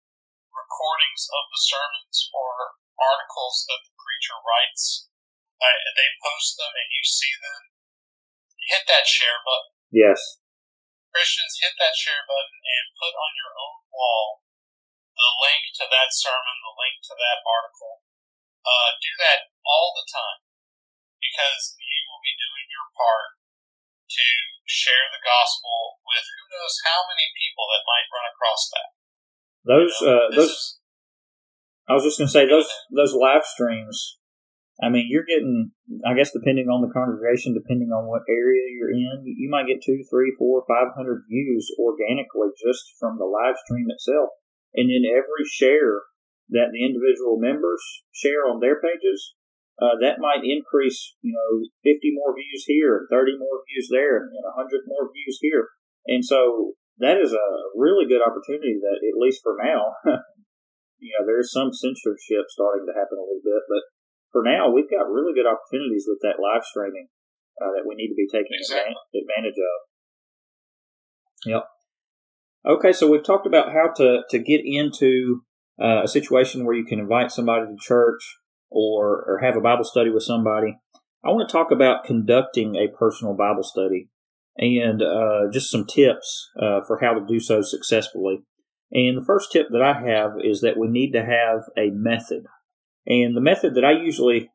recordings 0.56 1.28
of 1.28 1.44
the 1.52 1.62
sermons 1.64 2.32
or 2.32 2.80
articles 3.00 3.68
that 3.68 3.84
the 3.84 3.96
preacher 4.00 4.40
writes, 4.40 5.12
uh, 5.60 5.80
they 5.96 6.10
post 6.24 6.56
them 6.56 6.72
and 6.72 6.90
you 6.92 7.04
see 7.04 7.34
them, 7.40 7.62
hit 8.72 8.84
that 8.88 9.08
share 9.08 9.44
button. 9.44 9.76
Yes. 9.92 10.20
Christians, 11.12 11.60
hit 11.60 11.76
that 11.80 11.98
share 11.98 12.24
button 12.24 12.60
and 12.64 12.98
put 13.00 13.16
on 13.16 13.32
your 13.36 13.52
own 13.56 13.84
wall 13.92 14.44
the 15.20 15.32
link 15.44 15.64
to 15.76 15.86
that 15.92 16.16
sermon, 16.16 16.56
the 16.64 16.76
link 16.80 16.96
to 17.12 17.16
that 17.20 17.44
article. 17.44 18.08
Uh, 18.64 18.90
do 19.00 19.12
that 19.24 19.50
all 19.64 19.96
the 19.96 20.08
time 20.08 20.40
because 21.20 21.80
you 21.80 22.02
will 22.12 22.24
be 22.24 22.36
doing 22.36 22.68
your 22.70 22.88
part 22.96 23.40
to 24.10 24.28
share 24.68 25.08
the 25.14 25.24
gospel 25.24 26.02
with 26.06 26.26
who 26.26 26.44
knows 26.54 26.76
how 26.86 27.06
many 27.10 27.28
people 27.36 27.66
that 27.72 27.88
might 27.88 28.08
run 28.12 28.28
across 28.30 28.62
that. 28.74 28.90
Those, 29.68 29.96
uh, 30.02 30.28
those. 30.34 30.54
Is, 30.54 30.80
I 31.90 31.98
was 31.98 32.06
just 32.06 32.18
going 32.22 32.30
to 32.30 32.36
say 32.36 32.46
those 32.46 32.70
those 32.94 33.18
live 33.18 33.44
streams 33.44 34.20
I 34.80 34.88
mean, 34.88 35.12
you're 35.12 35.28
getting, 35.28 35.72
I 36.08 36.16
guess, 36.16 36.32
depending 36.32 36.72
on 36.72 36.80
the 36.80 36.94
congregation, 36.96 37.52
depending 37.52 37.92
on 37.92 38.08
what 38.08 38.24
area 38.32 38.64
you're 38.72 38.96
in, 38.96 39.28
you 39.28 39.52
might 39.52 39.68
get 39.68 39.84
two, 39.84 40.08
three, 40.08 40.32
four, 40.40 40.64
five 40.72 40.96
hundred 40.96 41.28
views 41.28 41.68
organically 41.76 42.56
just 42.56 42.96
from 42.96 43.20
the 43.20 43.28
live 43.28 43.60
stream 43.68 43.92
itself. 43.92 44.32
And 44.76 44.88
then 44.88 45.04
every 45.04 45.44
share 45.52 46.08
that 46.50 46.74
the 46.74 46.86
individual 46.86 47.38
members 47.38 47.82
share 48.12 48.50
on 48.50 48.60
their 48.60 48.82
pages, 48.82 49.36
uh, 49.80 49.96
that 50.04 50.20
might 50.20 50.44
increase, 50.44 51.16
you 51.24 51.32
know, 51.32 51.64
50 51.88 52.12
more 52.12 52.36
views 52.36 52.68
here, 52.68 53.08
30 53.08 53.40
more 53.40 53.64
views 53.64 53.88
there, 53.88 54.28
and 54.28 54.36
100 54.36 54.90
more 54.90 55.08
views 55.08 55.40
here. 55.40 55.72
And 56.08 56.26
so 56.26 56.76
that 57.00 57.16
is 57.16 57.32
a 57.32 57.48
really 57.80 58.04
good 58.04 58.20
opportunity 58.20 58.76
that, 58.76 59.00
at 59.00 59.16
least 59.16 59.40
for 59.40 59.56
now, 59.56 59.96
you 61.00 61.16
know, 61.16 61.24
there's 61.24 61.56
some 61.56 61.72
censorship 61.72 62.52
starting 62.52 62.86
to 62.92 62.98
happen 62.98 63.16
a 63.16 63.24
little 63.24 63.46
bit, 63.46 63.64
but 63.72 63.84
for 64.32 64.44
now, 64.44 64.70
we've 64.70 64.92
got 64.92 65.10
really 65.10 65.34
good 65.34 65.48
opportunities 65.48 66.06
with 66.08 66.20
that 66.22 66.44
live 66.44 66.68
streaming 66.68 67.08
uh, 67.62 67.72
that 67.72 67.88
we 67.88 67.96
need 67.96 68.10
to 68.10 68.20
be 68.20 68.28
taking 68.28 68.60
exactly. 68.60 68.94
advantage 69.16 69.58
of. 69.58 69.78
Yep. 71.48 71.64
Okay, 72.68 72.92
so 72.92 73.10
we've 73.10 73.24
talked 73.24 73.48
about 73.48 73.72
how 73.72 73.96
to, 73.96 74.24
to 74.30 74.38
get 74.40 74.62
into 74.64 75.48
uh, 75.82 76.04
a 76.04 76.08
situation 76.08 76.66
where 76.66 76.76
you 76.76 76.86
can 76.86 77.00
invite 77.00 77.32
somebody 77.32 77.66
to 77.66 77.78
church 77.80 78.38
or, 78.70 79.24
or 79.28 79.40
have 79.42 79.56
a 79.56 79.62
Bible 79.62 79.84
study 79.84 80.10
with 80.10 80.24
somebody. 80.24 80.78
I 81.24 81.30
want 81.30 81.50
to 81.50 81.52
talk 81.52 81.72
about 81.72 82.06
conducting 82.06 82.76
a 82.76 82.96
personal 82.98 83.34
Bible 83.34 83.64
study 83.64 84.10
and 84.58 85.02
uh, 85.02 85.52
just 85.52 85.72
some 85.72 85.86
tips 85.86 86.50
uh, 86.62 86.82
for 86.86 87.00
how 87.02 87.14
to 87.14 87.26
do 87.26 87.40
so 87.40 87.62
successfully. 87.62 88.44
And 88.92 89.18
the 89.18 89.26
first 89.26 89.52
tip 89.52 89.68
that 89.72 89.82
I 89.82 89.94
have 89.94 90.34
is 90.44 90.62
that 90.62 90.78
we 90.78 90.88
need 90.88 91.12
to 91.12 91.24
have 91.24 91.62
a 91.78 91.92
method 91.92 92.46
and 93.10 93.36
the 93.36 93.42
method 93.42 93.74
that 93.76 93.84
I 93.84 93.92
usually 93.92 94.52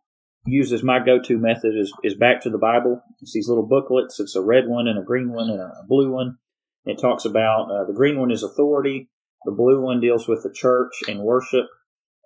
use 0.47 0.73
as 0.73 0.83
my 0.83 1.05
go-to 1.05 1.39
method 1.39 1.75
is, 1.77 1.93
is 2.03 2.15
back 2.15 2.41
to 2.43 2.51
the 2.51 2.59
Bible. 2.59 3.03
It's 3.21 3.33
these 3.33 3.49
little 3.49 3.67
booklets. 3.67 4.21
It's 4.21 4.37
a 4.37 4.43
red 4.43 4.69
one 4.69 4.87
and 4.87 4.99
a 4.99 5.03
green 5.03 5.33
one 5.33 5.51
and 5.51 5.61
a 5.61 5.73
blue 5.89 6.13
one. 6.13 6.37
It 6.85 7.01
talks 7.01 7.25
about 7.25 7.71
uh, 7.71 7.85
the 7.85 7.95
green 7.95 8.19
one 8.19 8.31
is 8.31 8.43
authority. 8.43 9.09
The 9.45 9.53
blue 9.53 9.81
one 9.81 10.01
deals 10.01 10.29
with 10.29 10.43
the 10.43 10.53
church 10.53 10.93
and 11.09 11.21
worship. 11.21 11.67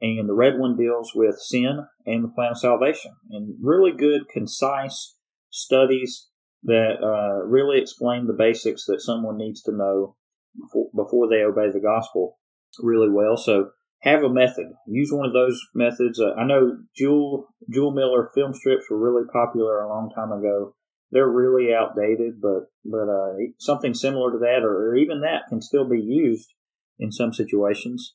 And 0.00 0.28
the 0.28 0.34
red 0.34 0.58
one 0.58 0.76
deals 0.76 1.12
with 1.14 1.36
sin 1.40 1.80
and 2.06 2.24
the 2.24 2.28
plan 2.28 2.52
of 2.52 2.58
salvation. 2.58 3.12
And 3.30 3.56
really 3.60 3.90
good, 3.90 4.28
concise 4.32 5.16
studies 5.50 6.28
that 6.62 6.96
uh, 7.02 7.44
really 7.46 7.80
explain 7.80 8.26
the 8.26 8.32
basics 8.32 8.84
that 8.86 9.00
someone 9.00 9.36
needs 9.36 9.62
to 9.62 9.72
know 9.72 10.16
before, 10.60 10.90
before 10.94 11.28
they 11.28 11.42
obey 11.42 11.70
the 11.72 11.80
gospel 11.80 12.38
really 12.80 13.10
well. 13.10 13.36
So 13.36 13.70
have 14.02 14.22
a 14.22 14.32
method. 14.32 14.66
Use 14.86 15.10
one 15.12 15.26
of 15.26 15.32
those 15.32 15.60
methods. 15.74 16.20
Uh, 16.20 16.34
I 16.34 16.44
know 16.44 16.78
Jule 16.96 17.48
Jule 17.70 17.92
Miller 17.92 18.30
film 18.34 18.54
strips 18.54 18.84
were 18.90 18.98
really 18.98 19.26
popular 19.32 19.80
a 19.80 19.88
long 19.88 20.10
time 20.14 20.32
ago. 20.32 20.74
They're 21.10 21.28
really 21.28 21.74
outdated, 21.74 22.40
but 22.40 22.66
but 22.84 23.08
uh, 23.08 23.34
something 23.58 23.94
similar 23.94 24.32
to 24.32 24.38
that, 24.38 24.60
or, 24.62 24.90
or, 24.90 24.96
even 24.96 25.22
that, 25.22 25.48
can 25.48 25.62
still 25.62 25.88
be 25.88 26.00
used 26.00 26.52
in 26.98 27.12
some 27.12 27.32
situations. 27.32 28.14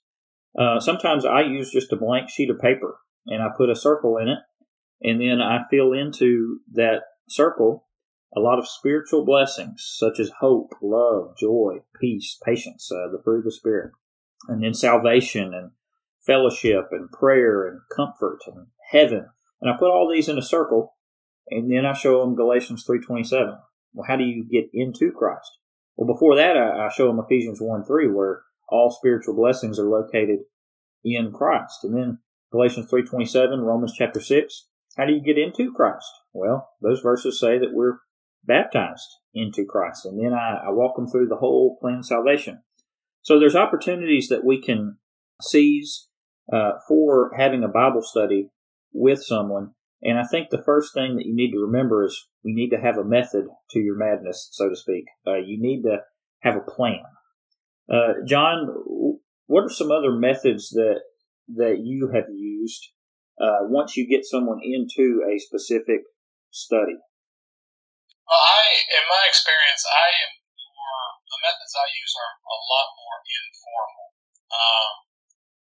Uh, 0.58 0.80
sometimes 0.80 1.26
I 1.26 1.42
use 1.42 1.72
just 1.72 1.92
a 1.92 1.98
blank 1.98 2.30
sheet 2.30 2.50
of 2.50 2.60
paper 2.60 3.00
and 3.26 3.42
I 3.42 3.48
put 3.56 3.70
a 3.70 3.76
circle 3.76 4.18
in 4.18 4.28
it, 4.28 4.40
and 5.02 5.22
then 5.22 5.42
I 5.42 5.62
fill 5.70 5.94
into 5.94 6.60
that 6.74 7.02
circle 7.30 7.88
a 8.36 8.40
lot 8.40 8.60
of 8.60 8.68
spiritual 8.68 9.26
blessings 9.26 9.84
such 9.98 10.20
as 10.20 10.32
hope, 10.40 10.74
love, 10.82 11.38
joy, 11.38 11.78
peace, 12.00 12.38
patience, 12.44 12.92
uh, 12.92 13.10
the 13.12 13.22
fruit 13.24 13.40
of 13.40 13.44
the 13.46 13.52
Spirit 13.52 13.92
and 14.48 14.64
then 14.64 14.74
salvation 14.74 15.54
and 15.54 15.72
fellowship 16.26 16.90
and 16.92 17.12
prayer 17.12 17.68
and 17.68 17.82
comfort 17.96 18.40
and 18.48 18.68
heaven. 18.92 19.28
And 19.62 19.72
I 19.72 19.78
put 19.78 19.90
all 19.90 20.12
these 20.12 20.30
in 20.30 20.38
a 20.38 20.44
circle, 20.44 20.96
and 21.50 21.72
then 21.72 21.86
I 21.86 21.94
show 21.94 22.22
them 22.22 22.36
Galatians 22.36 22.86
3.27. 22.88 23.58
Well, 23.94 24.06
how 24.08 24.16
do 24.16 24.24
you 24.24 24.44
get 24.44 24.70
into 24.74 25.12
Christ? 25.12 25.60
Well, 25.96 26.12
before 26.12 26.36
that, 26.36 26.58
I, 26.58 26.90
show 26.90 27.08
them 27.08 27.20
Ephesians 27.24 27.60
1 27.62 27.86
3, 27.86 28.08
where 28.08 28.42
all 28.74 28.90
spiritual 28.90 29.36
blessings 29.36 29.80
are 29.80 29.88
located 29.88 30.40
in 31.04 31.32
Christ. 31.32 31.84
And 31.84 31.96
then 31.96 32.18
Galatians 32.52 32.90
3.27, 32.92 33.62
Romans 33.62 33.94
chapter 33.96 34.20
6. 34.20 34.68
How 34.98 35.06
do 35.06 35.14
you 35.14 35.22
get 35.22 35.38
into 35.38 35.72
Christ? 35.72 36.10
Well, 36.34 36.70
those 36.82 37.00
verses 37.02 37.40
say 37.40 37.60
that 37.60 37.72
we're 37.72 38.00
baptized 38.44 39.08
into 39.34 39.66
Christ. 39.66 40.06
And 40.06 40.20
then 40.20 40.34
I, 40.34 40.68
I 40.68 40.72
walk 40.72 40.96
them 40.96 41.08
through 41.08 41.28
the 41.28 41.38
whole 41.38 41.78
plan 41.82 42.00
of 42.00 42.06
salvation. 42.06 42.64
So 43.22 43.40
there's 43.40 43.56
opportunities 43.56 44.28
that 44.30 44.44
we 44.44 44.62
can 44.62 44.98
seize 45.42 46.08
uh, 46.52 46.74
for 46.88 47.32
having 47.38 47.64
a 47.64 47.70
Bible 47.70 48.02
study 48.02 48.50
with 48.92 49.24
someone. 49.24 49.72
And 50.02 50.20
I 50.20 50.24
think 50.30 50.50
the 50.50 50.64
first 50.66 50.94
thing 50.94 51.16
that 51.16 51.26
you 51.26 51.36
need 51.36 51.52
to 51.52 51.60
remember 51.60 52.04
is 52.04 52.28
you 52.44 52.54
need 52.54 52.72
to 52.72 52.82
have 52.82 52.98
a 52.98 53.06
method 53.06 53.46
to 53.72 53.80
your 53.80 53.96
madness, 53.96 54.50
so 54.52 54.68
to 54.68 54.76
speak. 54.76 55.06
Uh, 55.26 55.36
you 55.36 55.62
need 55.62 55.84
to 55.84 56.00
have 56.42 56.56
a 56.56 56.72
plan. 56.72 57.04
Uh, 57.94 58.26
John, 58.26 58.66
what 59.46 59.70
are 59.70 59.70
some 59.70 59.94
other 59.94 60.10
methods 60.10 60.74
that 60.74 61.06
that 61.54 61.86
you 61.86 62.10
have 62.10 62.26
used 62.34 62.90
uh, 63.38 63.70
once 63.70 63.94
you 63.94 64.10
get 64.10 64.26
someone 64.26 64.58
into 64.66 65.22
a 65.30 65.38
specific 65.38 66.02
study? 66.50 66.98
Well, 68.26 68.42
I, 68.42 68.66
in 68.98 69.06
my 69.06 69.30
experience, 69.30 69.86
I 69.86 70.10
am 70.26 70.32
the 71.30 71.40
methods 71.46 71.74
I 71.78 71.86
use 71.94 72.14
are 72.18 72.34
a 72.34 72.58
lot 72.66 72.88
more 72.98 73.18
informal. 73.30 74.08
Um, 74.50 74.94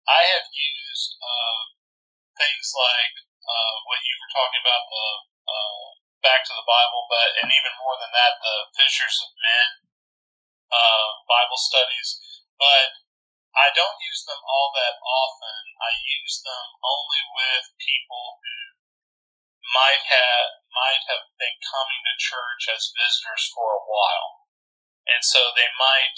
I 0.06 0.22
have 0.22 0.46
used 0.46 1.18
uh, 1.18 1.62
things 2.38 2.70
like 2.70 3.14
uh, 3.42 3.74
what 3.90 3.98
you 3.98 4.14
were 4.14 4.30
talking 4.30 4.62
about, 4.62 4.82
the 4.86 5.06
uh, 5.42 5.86
back 6.22 6.46
to 6.46 6.54
the 6.54 6.66
Bible, 6.70 7.02
but 7.10 7.42
and 7.42 7.50
even 7.50 7.74
more 7.82 7.98
than 7.98 8.14
that, 8.14 8.38
the 8.38 8.56
Fishers 8.78 9.18
of 9.26 9.30
Men 9.42 9.91
uh, 10.72 11.06
Bible 11.28 11.60
studies. 11.60 12.18
But 12.56 12.96
I 13.52 13.68
don't 13.76 14.00
use 14.00 14.24
them 14.24 14.40
all 14.40 14.72
that 14.80 14.96
often. 15.04 15.58
I 15.78 15.92
use 16.24 16.40
them 16.40 16.66
only 16.80 17.22
with 17.36 17.64
people 17.76 18.40
who 18.40 18.58
might 19.76 20.02
have 20.08 20.48
might 20.72 21.04
have 21.12 21.28
been 21.36 21.58
coming 21.68 22.00
to 22.00 22.14
church 22.16 22.72
as 22.72 22.96
visitors 22.96 23.44
for 23.52 23.76
a 23.76 23.84
while 23.84 24.42
and 25.08 25.22
so 25.22 25.38
they 25.58 25.70
might 25.78 26.16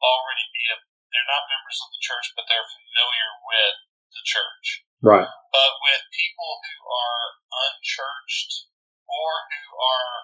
already 0.00 0.46
be 0.52 0.64
a, 0.72 0.76
they're 1.12 1.28
not 1.28 1.50
members 1.52 1.78
of 1.84 1.88
the 1.92 2.02
church, 2.02 2.32
but 2.32 2.48
they're 2.48 2.66
familiar 2.72 3.30
with 3.44 3.76
the 4.16 4.24
church. 4.24 4.66
Right. 5.04 5.28
But 5.52 5.72
with 5.84 6.02
people 6.16 6.52
who 6.64 6.78
are 6.88 7.24
unchurched 7.68 8.72
or 9.04 9.30
who 9.52 9.66
are 9.76 10.14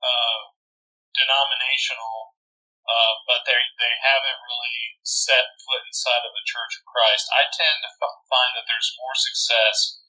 uh, 0.00 0.40
denominational, 1.18 2.33
uh, 2.84 3.14
but 3.24 3.48
they 3.48 3.56
they 3.80 3.94
haven't 4.04 4.44
really 4.44 5.00
set 5.04 5.56
foot 5.64 5.84
inside 5.88 6.24
of 6.24 6.36
the 6.36 6.48
Church 6.48 6.76
of 6.76 6.84
Christ, 6.84 7.24
I 7.32 7.48
tend 7.48 7.80
to 7.84 7.90
f- 7.90 8.20
find 8.28 8.52
that 8.56 8.68
there's 8.68 8.96
more 9.00 9.16
success 9.16 10.04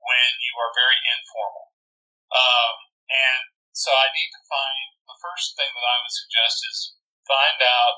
when 0.00 0.30
you 0.40 0.54
are 0.56 0.72
very 0.72 0.96
informal. 1.12 1.76
Um, 2.32 2.74
and 3.08 3.42
so 3.76 3.92
I 3.92 4.08
need 4.16 4.32
to 4.32 4.48
find 4.48 4.96
the 5.04 5.20
first 5.20 5.56
thing 5.60 5.68
that 5.68 5.86
I 5.86 5.96
would 6.00 6.14
suggest 6.14 6.64
is 6.64 6.96
find 7.28 7.60
out 7.60 7.96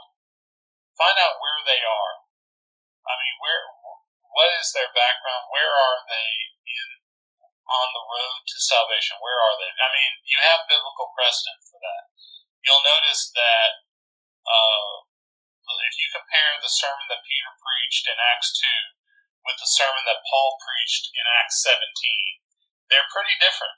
find 0.99 1.15
out 1.23 1.39
where 1.39 1.63
they 1.63 1.79
are. 1.79 2.15
I 3.07 3.15
mean, 3.15 3.37
where 3.39 3.63
what 4.35 4.51
is 4.59 4.75
their 4.75 4.91
background? 4.93 5.47
Where 5.55 5.71
are 5.71 6.03
they 6.11 6.31
in 6.67 6.89
on 7.71 7.89
the 7.95 8.03
road 8.03 8.41
to 8.51 8.59
salvation? 8.59 9.19
Where 9.23 9.39
are 9.39 9.57
they? 9.63 9.71
I 9.71 9.89
mean, 9.95 10.13
you 10.27 10.39
have 10.43 10.67
biblical 10.67 11.15
precedent 11.15 11.63
for 11.71 11.79
that. 11.79 12.03
You'll 12.67 12.85
notice 12.85 13.31
that 13.39 13.88
uh, 14.49 15.05
if 15.88 15.95
you 16.00 16.09
compare 16.12 16.61
the 16.61 16.73
sermon 16.73 17.07
that 17.09 17.25
Peter 17.25 17.52
preached 17.61 18.09
in 18.09 18.17
Acts 18.33 18.52
two 18.57 18.83
with 19.45 19.57
the 19.61 19.69
sermon 19.69 20.05
that 20.05 20.25
Paul 20.28 20.57
preached 20.61 21.12
in 21.12 21.25
Acts 21.40 21.64
seventeen, 21.64 22.45
they're 22.88 23.09
pretty 23.12 23.37
different. 23.40 23.76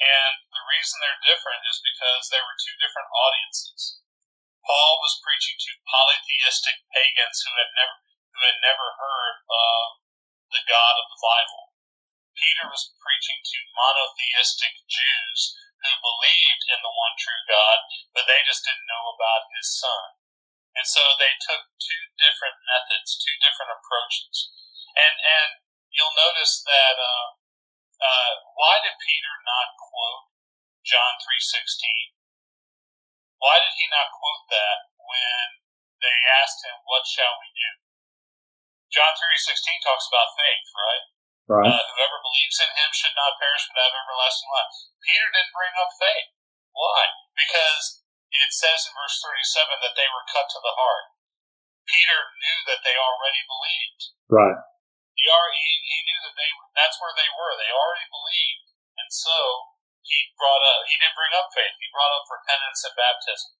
And 0.00 0.34
the 0.48 0.64
reason 0.64 0.96
they're 0.98 1.28
different 1.28 1.62
is 1.68 1.78
because 1.84 2.32
there 2.32 2.42
were 2.42 2.56
two 2.56 2.74
different 2.80 3.10
audiences. 3.12 4.00
Paul 4.64 4.98
was 5.04 5.20
preaching 5.20 5.54
to 5.60 5.84
polytheistic 5.86 6.80
pagans 6.90 7.44
who 7.44 7.52
had 7.58 7.70
never 7.76 7.96
who 8.34 8.40
had 8.46 8.58
never 8.64 8.86
heard 8.96 9.36
of 9.44 9.84
the 10.50 10.64
God 10.66 10.94
of 10.98 11.06
the 11.10 11.20
Bible. 11.20 11.74
Peter 12.34 12.66
was 12.66 12.96
preaching 12.98 13.38
to 13.44 13.74
monotheistic 13.76 14.72
Jews 14.88 15.40
who 15.80 15.92
believed 16.04 16.62
in 16.68 16.80
the 16.84 16.92
one 16.92 17.14
true 17.16 17.42
God, 17.48 17.78
but 18.12 18.28
they 18.28 18.40
just 18.44 18.64
didn't 18.64 18.88
know 18.88 19.16
about 19.16 19.48
his 19.56 19.68
son. 19.68 20.20
And 20.76 20.86
so 20.86 21.02
they 21.18 21.34
took 21.42 21.66
two 21.82 22.02
different 22.20 22.56
methods, 22.68 23.18
two 23.18 23.34
different 23.42 23.74
approaches. 23.74 24.52
And 24.94 25.16
and 25.18 25.50
you'll 25.90 26.14
notice 26.14 26.62
that 26.66 26.96
uh, 26.96 27.26
uh, 28.00 28.32
why 28.54 28.78
did 28.84 28.94
Peter 29.02 29.34
not 29.44 29.74
quote 29.76 30.30
John 30.86 31.18
three 31.20 31.42
sixteen? 31.42 32.14
Why 33.40 33.58
did 33.58 33.74
he 33.74 33.88
not 33.90 34.12
quote 34.14 34.46
that 34.52 34.78
when 35.00 35.46
they 36.00 36.16
asked 36.40 36.62
him, 36.64 36.76
"What 36.86 37.08
shall 37.08 37.34
we 37.40 37.50
do?" 37.56 37.70
John 38.94 39.12
three 39.18 39.38
sixteen 39.38 39.80
talks 39.82 40.06
about 40.06 40.36
faith, 40.38 40.68
right? 40.76 41.04
Right. 41.50 41.66
Uh, 41.66 41.82
whoever 41.98 42.22
believes 42.22 42.62
in 42.62 42.70
him 42.78 42.90
should 42.94 43.16
not 43.18 43.34
perish 43.42 43.66
but 43.66 43.82
have 43.82 43.90
everlasting 43.90 44.50
life. 44.54 44.70
Peter 45.02 45.26
didn't 45.34 45.50
bring 45.50 45.74
up 45.82 45.90
faith. 45.98 46.30
Why? 46.70 47.10
Because 47.34 48.06
it 48.30 48.54
says 48.54 48.86
in 48.86 48.94
verse 48.94 49.18
37 49.18 49.82
that 49.82 49.98
they 49.98 50.06
were 50.14 50.30
cut 50.30 50.46
to 50.46 50.62
the 50.62 50.78
heart. 50.78 51.10
Peter 51.90 52.20
knew 52.38 52.58
that 52.70 52.86
they 52.86 52.94
already 52.94 53.42
believed. 53.50 54.02
Right. 54.30 54.58
He 55.18 55.26
already 55.26 55.58
he, 55.58 55.74
he 55.90 55.98
knew 56.06 56.20
that 56.22 56.36
they 56.38 56.50
that's 56.78 56.96
where 57.02 57.12
they 57.18 57.26
were. 57.34 57.52
They 57.58 57.74
already 57.74 58.06
believed, 58.08 58.66
and 59.02 59.10
so 59.10 59.36
he 60.06 60.16
brought 60.38 60.62
up. 60.64 60.86
He 60.86 60.96
didn't 60.96 61.18
bring 61.18 61.34
up 61.34 61.50
faith. 61.52 61.76
He 61.76 61.90
brought 61.92 62.14
up 62.14 62.24
repentance 62.30 62.86
and 62.88 62.94
baptism. 62.94 63.52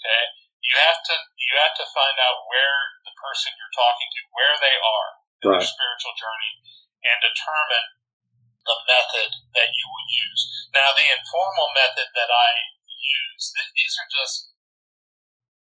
Okay, 0.00 0.24
you 0.64 0.74
have 0.80 0.98
to 1.06 1.14
you 1.38 1.54
have 1.60 1.76
to 1.78 1.86
find 1.92 2.16
out 2.18 2.48
where 2.50 2.98
the 3.06 3.14
person 3.14 3.54
you're 3.54 3.76
talking 3.76 4.10
to, 4.10 4.20
where 4.34 4.56
they 4.58 4.74
are 4.74 5.10
in 5.44 5.54
Right. 5.54 5.60
their 5.62 5.70
spiritual 5.70 6.14
journey, 6.18 6.52
and 7.02 7.18
determine 7.22 7.86
the 8.62 8.78
method 8.86 9.30
that 9.58 9.70
you 9.74 9.86
will 9.90 10.08
use. 10.08 10.42
Now, 10.70 10.94
the 10.94 11.06
informal 11.06 11.74
method 11.74 12.08
that 12.14 12.30
I 12.30 12.50
use, 12.86 13.50
th- 13.50 13.74
these 13.74 13.94
are 13.98 14.10
just. 14.10 14.54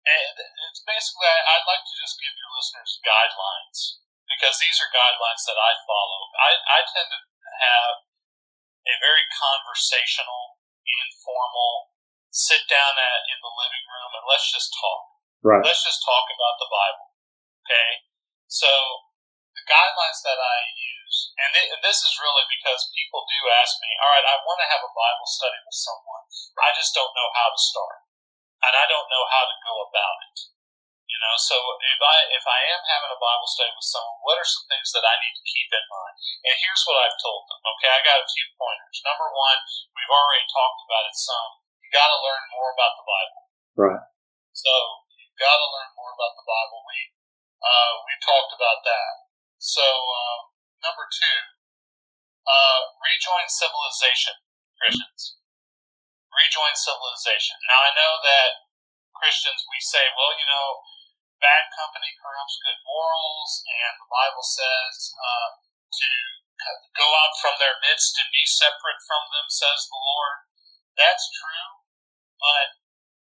Eh, 0.07 0.23
and 0.39 0.39
it's 0.71 0.87
basically, 0.87 1.27
I'd 1.27 1.67
like 1.67 1.83
to 1.83 1.95
just 1.99 2.23
give 2.23 2.31
your 2.39 2.53
listeners 2.55 3.03
guidelines 3.03 4.07
because 4.31 4.55
these 4.63 4.79
are 4.79 4.87
guidelines 4.95 5.43
that 5.51 5.59
I 5.59 5.75
follow. 5.83 6.21
I, 6.39 6.51
I 6.55 6.79
tend 6.87 7.11
to 7.11 7.21
have 7.59 8.07
a 8.87 8.95
very 9.03 9.27
conversational, 9.35 10.63
informal, 10.87 11.91
sit 12.31 12.63
down 12.71 12.95
at, 12.95 13.21
in 13.35 13.39
the 13.43 13.51
living 13.51 13.87
room 13.91 14.15
and 14.15 14.25
let's 14.31 14.47
just 14.55 14.71
talk. 14.79 15.03
Right. 15.43 15.65
Let's 15.67 15.83
just 15.83 16.03
talk 16.07 16.31
about 16.31 16.57
the 16.63 16.71
Bible. 16.71 17.07
Okay? 17.67 17.91
So, 18.47 18.71
guidelines 19.67 20.21
that 20.23 20.39
I 20.39 20.59
use, 20.75 21.17
and, 21.39 21.49
thi- 21.53 21.71
and 21.75 21.83
this 21.83 22.01
is 22.03 22.23
really 22.23 22.47
because 22.49 22.91
people 22.95 23.27
do 23.27 23.41
ask 23.61 23.77
me, 23.83 23.91
all 24.01 24.11
right, 24.15 24.27
I 24.27 24.39
want 24.47 24.63
to 24.63 24.71
have 24.71 24.83
a 24.87 24.95
Bible 24.95 25.29
study 25.29 25.59
with 25.67 25.77
someone. 25.77 26.25
I 26.63 26.71
just 26.73 26.95
don't 26.95 27.13
know 27.13 27.31
how 27.35 27.51
to 27.51 27.61
start. 27.61 28.07
And 28.65 28.75
I 28.75 28.89
don't 28.89 29.11
know 29.13 29.25
how 29.29 29.45
to 29.45 29.57
go 29.63 29.75
about 29.87 30.19
it. 30.33 30.39
You 31.07 31.19
know, 31.23 31.37
so 31.39 31.55
if 31.55 32.01
I 32.03 32.19
if 32.35 32.45
I 32.45 32.61
am 32.77 32.83
having 32.83 33.15
a 33.15 33.21
Bible 33.23 33.47
study 33.47 33.71
with 33.73 33.87
someone, 33.87 34.21
what 34.27 34.43
are 34.43 34.49
some 34.49 34.67
things 34.67 34.91
that 34.91 35.07
I 35.07 35.15
need 35.23 35.33
to 35.39 35.45
keep 35.47 35.71
in 35.71 35.85
mind? 35.87 36.15
And 36.45 36.55
here's 36.59 36.83
what 36.83 36.99
I've 36.99 37.21
told 37.23 37.47
them. 37.47 37.63
Okay, 37.63 37.89
I 37.89 38.03
got 38.03 38.21
a 38.21 38.27
few 38.27 38.47
pointers. 38.59 39.01
Number 39.07 39.31
one, 39.31 39.59
we've 39.95 40.11
already 40.13 40.45
talked 40.51 40.83
about 40.83 41.07
it 41.07 41.15
some. 41.15 41.63
You 41.79 41.89
got 41.95 42.11
to 42.11 42.19
learn 42.21 42.43
more 42.51 42.75
about 42.75 42.93
the 42.99 43.07
Bible. 43.07 43.43
Right. 43.79 44.03
So 44.51 44.73
you've 45.15 45.39
got 45.39 45.57
to 45.57 45.69
learn 45.79 45.95
more 45.95 46.11
about 46.11 46.35
the 46.37 46.45
Bible. 46.45 46.79
We 46.85 46.99
uh, 47.63 47.93
we 48.03 48.13
talked 48.21 48.53
about 48.59 48.83
that. 48.83 49.26
So 49.59 49.85
um, 49.85 50.41
number 50.85 51.07
two, 51.09 51.39
uh, 52.47 52.81
rejoin 53.03 53.47
civilization, 53.51 54.37
Christians. 54.79 55.41
Rejoin 56.31 56.77
civilization. 56.77 57.57
Now 57.67 57.81
I 57.81 57.93
know 57.97 58.13
that 58.23 58.51
Christians 59.17 59.65
we 59.73 59.81
say, 59.81 60.05
well, 60.15 60.37
you 60.37 60.47
know, 60.47 60.85
bad 61.41 61.69
company 61.73 62.13
corrupts 62.21 62.61
good 62.61 62.81
morals, 62.85 63.65
and 63.65 63.93
the 63.97 64.09
Bible 64.13 64.45
says 64.45 65.17
uh, 65.17 65.49
to 65.91 66.09
go 66.97 67.09
out 67.25 67.35
from 67.41 67.57
their 67.57 67.77
midst 67.81 68.17
and 68.21 68.29
be 68.33 68.45
separate 68.45 69.01
from 69.05 69.25
them, 69.33 69.49
says 69.49 69.89
the 69.89 70.01
Lord. 70.01 70.39
That's 70.97 71.29
true, 71.33 71.69
but 72.41 72.69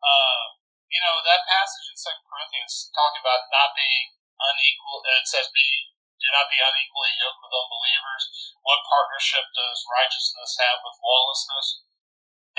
uh, 0.03 0.43
you 0.91 0.99
know 1.03 1.23
that 1.23 1.47
passage 1.47 1.87
in 1.91 1.99
Second 1.99 2.27
Corinthians 2.27 2.91
talking 2.95 3.23
about 3.23 3.47
not 3.55 3.79
being 3.79 4.19
unequal. 4.43 5.07
It 5.07 5.27
says, 5.31 5.47
"Be 5.55 5.91
do 6.21 6.29
not 6.37 6.53
be 6.53 6.61
unequally 6.61 7.17
yoked 7.17 7.41
with 7.41 7.57
unbelievers." 7.57 8.23
What 8.63 8.85
partnership 8.87 9.49
does 9.57 9.89
righteousness 9.89 10.61
have 10.61 10.85
with 10.85 11.01
lawlessness? 11.01 11.83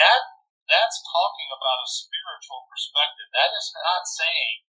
That 0.01 0.21
that's 0.67 0.99
talking 1.05 1.49
about 1.51 1.83
a 1.83 1.89
spiritual 1.89 2.65
perspective. 2.71 3.27
That 3.31 3.51
is 3.53 3.69
not 3.75 4.07
saying 4.07 4.65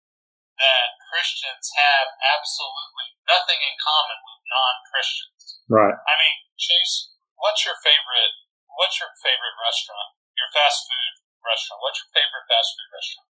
that 0.58 0.98
Christians 1.08 1.72
have 1.78 2.12
absolutely 2.20 3.16
nothing 3.26 3.60
in 3.62 3.74
common 3.80 4.18
with 4.22 4.40
non-Christians. 4.50 5.62
Right. 5.70 5.94
I 5.96 6.14
mean, 6.18 6.36
Chase, 6.58 7.14
what's 7.38 7.64
your 7.64 7.78
favorite? 7.80 8.34
What's 8.76 8.98
your 9.00 9.10
favorite 9.20 9.56
restaurant? 9.62 10.16
Your 10.36 10.50
fast 10.52 10.84
food 10.88 11.12
restaurant. 11.44 11.80
What's 11.82 12.00
your 12.02 12.12
favorite 12.12 12.46
fast 12.50 12.70
food 12.74 12.90
restaurant? 12.92 13.28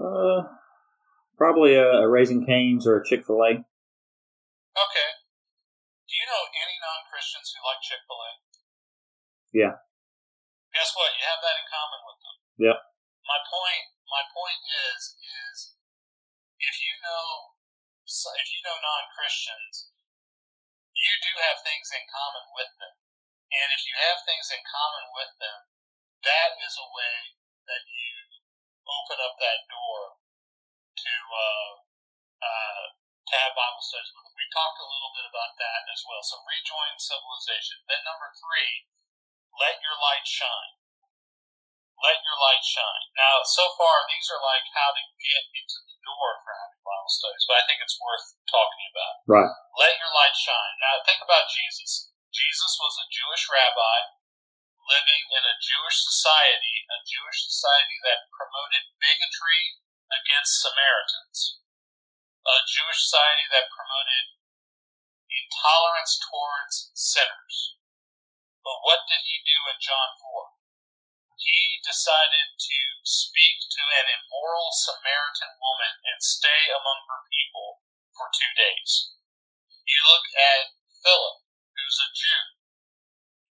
Uh, 0.00 0.40
probably 1.36 1.74
a, 1.76 2.04
a 2.04 2.08
Raising 2.08 2.46
Cane's 2.46 2.86
or 2.86 3.00
a 3.00 3.04
Chick 3.04 3.26
Fil 3.26 3.42
A. 3.44 3.64
Okay. 4.80 5.10
Do 6.08 6.12
you 6.16 6.26
know 6.26 6.42
any 6.50 6.76
non-Christians 6.80 7.52
who 7.52 7.60
like 7.62 7.84
Chick 7.84 8.02
Fil 8.08 8.18
A? 8.18 8.30
Yeah. 9.54 9.74
Guess 10.74 10.90
what? 10.94 11.14
You 11.18 11.24
have 11.26 11.42
that 11.42 11.58
in 11.58 11.66
common 11.66 12.00
with 12.06 12.18
them. 12.22 12.36
Yep. 12.70 12.78
My 13.26 13.40
point. 13.46 13.86
My 14.10 14.26
point 14.34 14.58
is 14.90 15.14
is 15.22 15.78
if 16.58 16.74
you 16.82 16.94
know 16.98 17.54
if 18.10 18.48
you 18.50 18.60
know 18.66 18.74
non-Christians, 18.74 19.94
you 20.98 21.14
do 21.22 21.32
have 21.46 21.62
things 21.62 21.94
in 21.94 22.02
common 22.10 22.50
with 22.58 22.74
them, 22.82 22.94
and 23.54 23.68
if 23.70 23.86
you 23.86 23.94
have 23.94 24.18
things 24.26 24.50
in 24.50 24.58
common 24.66 25.06
with 25.14 25.30
them, 25.38 25.70
that 26.26 26.58
is 26.58 26.74
a 26.74 26.90
way 26.90 27.38
that 27.70 27.86
you 27.86 28.14
open 28.82 29.18
up 29.22 29.38
that 29.38 29.62
door 29.70 30.18
to 30.98 31.14
uh, 31.30 31.72
uh, 32.42 32.84
to 33.30 33.38
have 33.38 33.54
Bible 33.54 33.82
studies 33.82 34.10
with 34.10 34.26
them. 34.26 34.34
We 34.34 34.46
talked 34.50 34.82
a 34.82 34.90
little 34.90 35.14
bit 35.14 35.26
about 35.30 35.54
that 35.62 35.86
as 35.86 36.02
well. 36.02 36.22
So 36.26 36.42
rejoin 36.42 36.98
civilization. 36.98 37.78
Then 37.86 38.02
number 38.02 38.28
three, 38.34 38.90
let 39.54 39.78
your 39.86 39.94
light 40.02 40.26
shine. 40.26 40.74
Let 42.00 42.18
your 42.24 42.38
light 42.40 42.64
shine. 42.64 43.06
Now, 43.14 43.44
so 43.44 43.76
far, 43.76 44.08
these 44.08 44.26
are 44.32 44.40
like 44.40 44.64
how 44.72 44.90
to 44.96 45.02
get 45.20 45.44
into 45.52 45.78
the 45.84 46.00
door 46.00 46.40
for 46.42 46.50
having 46.56 46.80
Bible 46.80 47.12
studies, 47.12 47.44
but 47.44 47.60
I 47.60 47.64
think 47.68 47.84
it's 47.84 48.00
worth 48.00 48.40
talking 48.48 48.84
about. 48.88 49.14
Right. 49.28 49.52
Let 49.76 50.00
your 50.00 50.10
light 50.16 50.32
shine. 50.32 50.74
Now, 50.80 51.04
think 51.04 51.20
about 51.20 51.52
Jesus. 51.52 52.10
Jesus 52.32 52.72
was 52.80 52.96
a 52.98 53.10
Jewish 53.12 53.46
rabbi 53.52 54.16
living 54.88 55.24
in 55.28 55.44
a 55.44 55.60
Jewish 55.60 56.02
society, 56.02 56.88
a 56.88 56.98
Jewish 57.04 57.46
society 57.46 58.00
that 58.08 58.32
promoted 58.32 58.90
bigotry 58.98 59.78
against 60.08 60.64
Samaritans, 60.64 61.59
a 62.46 62.56
Jewish 62.64 63.04
society 63.04 63.46
that 63.52 63.72
promoted 63.72 64.36
intolerance 65.28 66.16
towards 66.18 66.90
sinners. 66.96 67.76
But 68.64 68.80
what 68.84 69.04
did 69.08 69.24
he 69.24 69.44
do 69.44 69.58
in 69.68 69.78
John 69.80 70.16
4? 70.20 70.56
He 71.40 71.80
decided 71.84 72.56
to 72.60 72.80
speak 73.04 73.64
to 73.72 73.82
an 74.04 74.06
immoral 74.12 74.72
Samaritan 74.72 75.56
woman 75.56 75.94
and 76.04 76.20
stay 76.20 76.68
among 76.68 77.08
her 77.08 77.24
people 77.32 77.80
for 78.12 78.28
two 78.28 78.52
days. 78.56 79.16
You 79.88 80.00
look 80.04 80.28
at 80.36 80.76
Philip, 81.00 81.40
who's 81.76 81.98
a 82.04 82.12
Jew, 82.12 82.42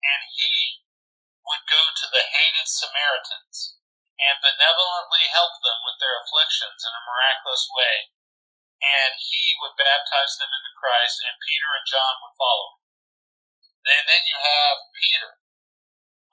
and 0.00 0.20
he 0.32 0.84
would 1.44 1.64
go 1.68 1.92
to 1.92 2.06
the 2.08 2.24
hated 2.24 2.68
Samaritans 2.68 3.76
and 4.16 4.40
benevolently 4.40 5.28
help 5.28 5.60
them 5.60 5.76
with 5.84 6.00
their 6.00 6.16
afflictions 6.24 6.80
in 6.80 6.92
a 6.96 7.04
miraculous 7.04 7.68
way. 7.76 8.14
And 8.84 9.16
he 9.16 9.56
would 9.64 9.80
baptize 9.80 10.36
them 10.36 10.52
into 10.52 10.76
Christ, 10.76 11.24
and 11.24 11.40
Peter 11.40 11.72
and 11.72 11.88
John 11.88 12.20
would 12.20 12.36
follow. 12.36 12.84
And 13.88 14.04
then 14.04 14.22
you 14.28 14.36
have 14.36 14.92
Peter. 14.92 15.40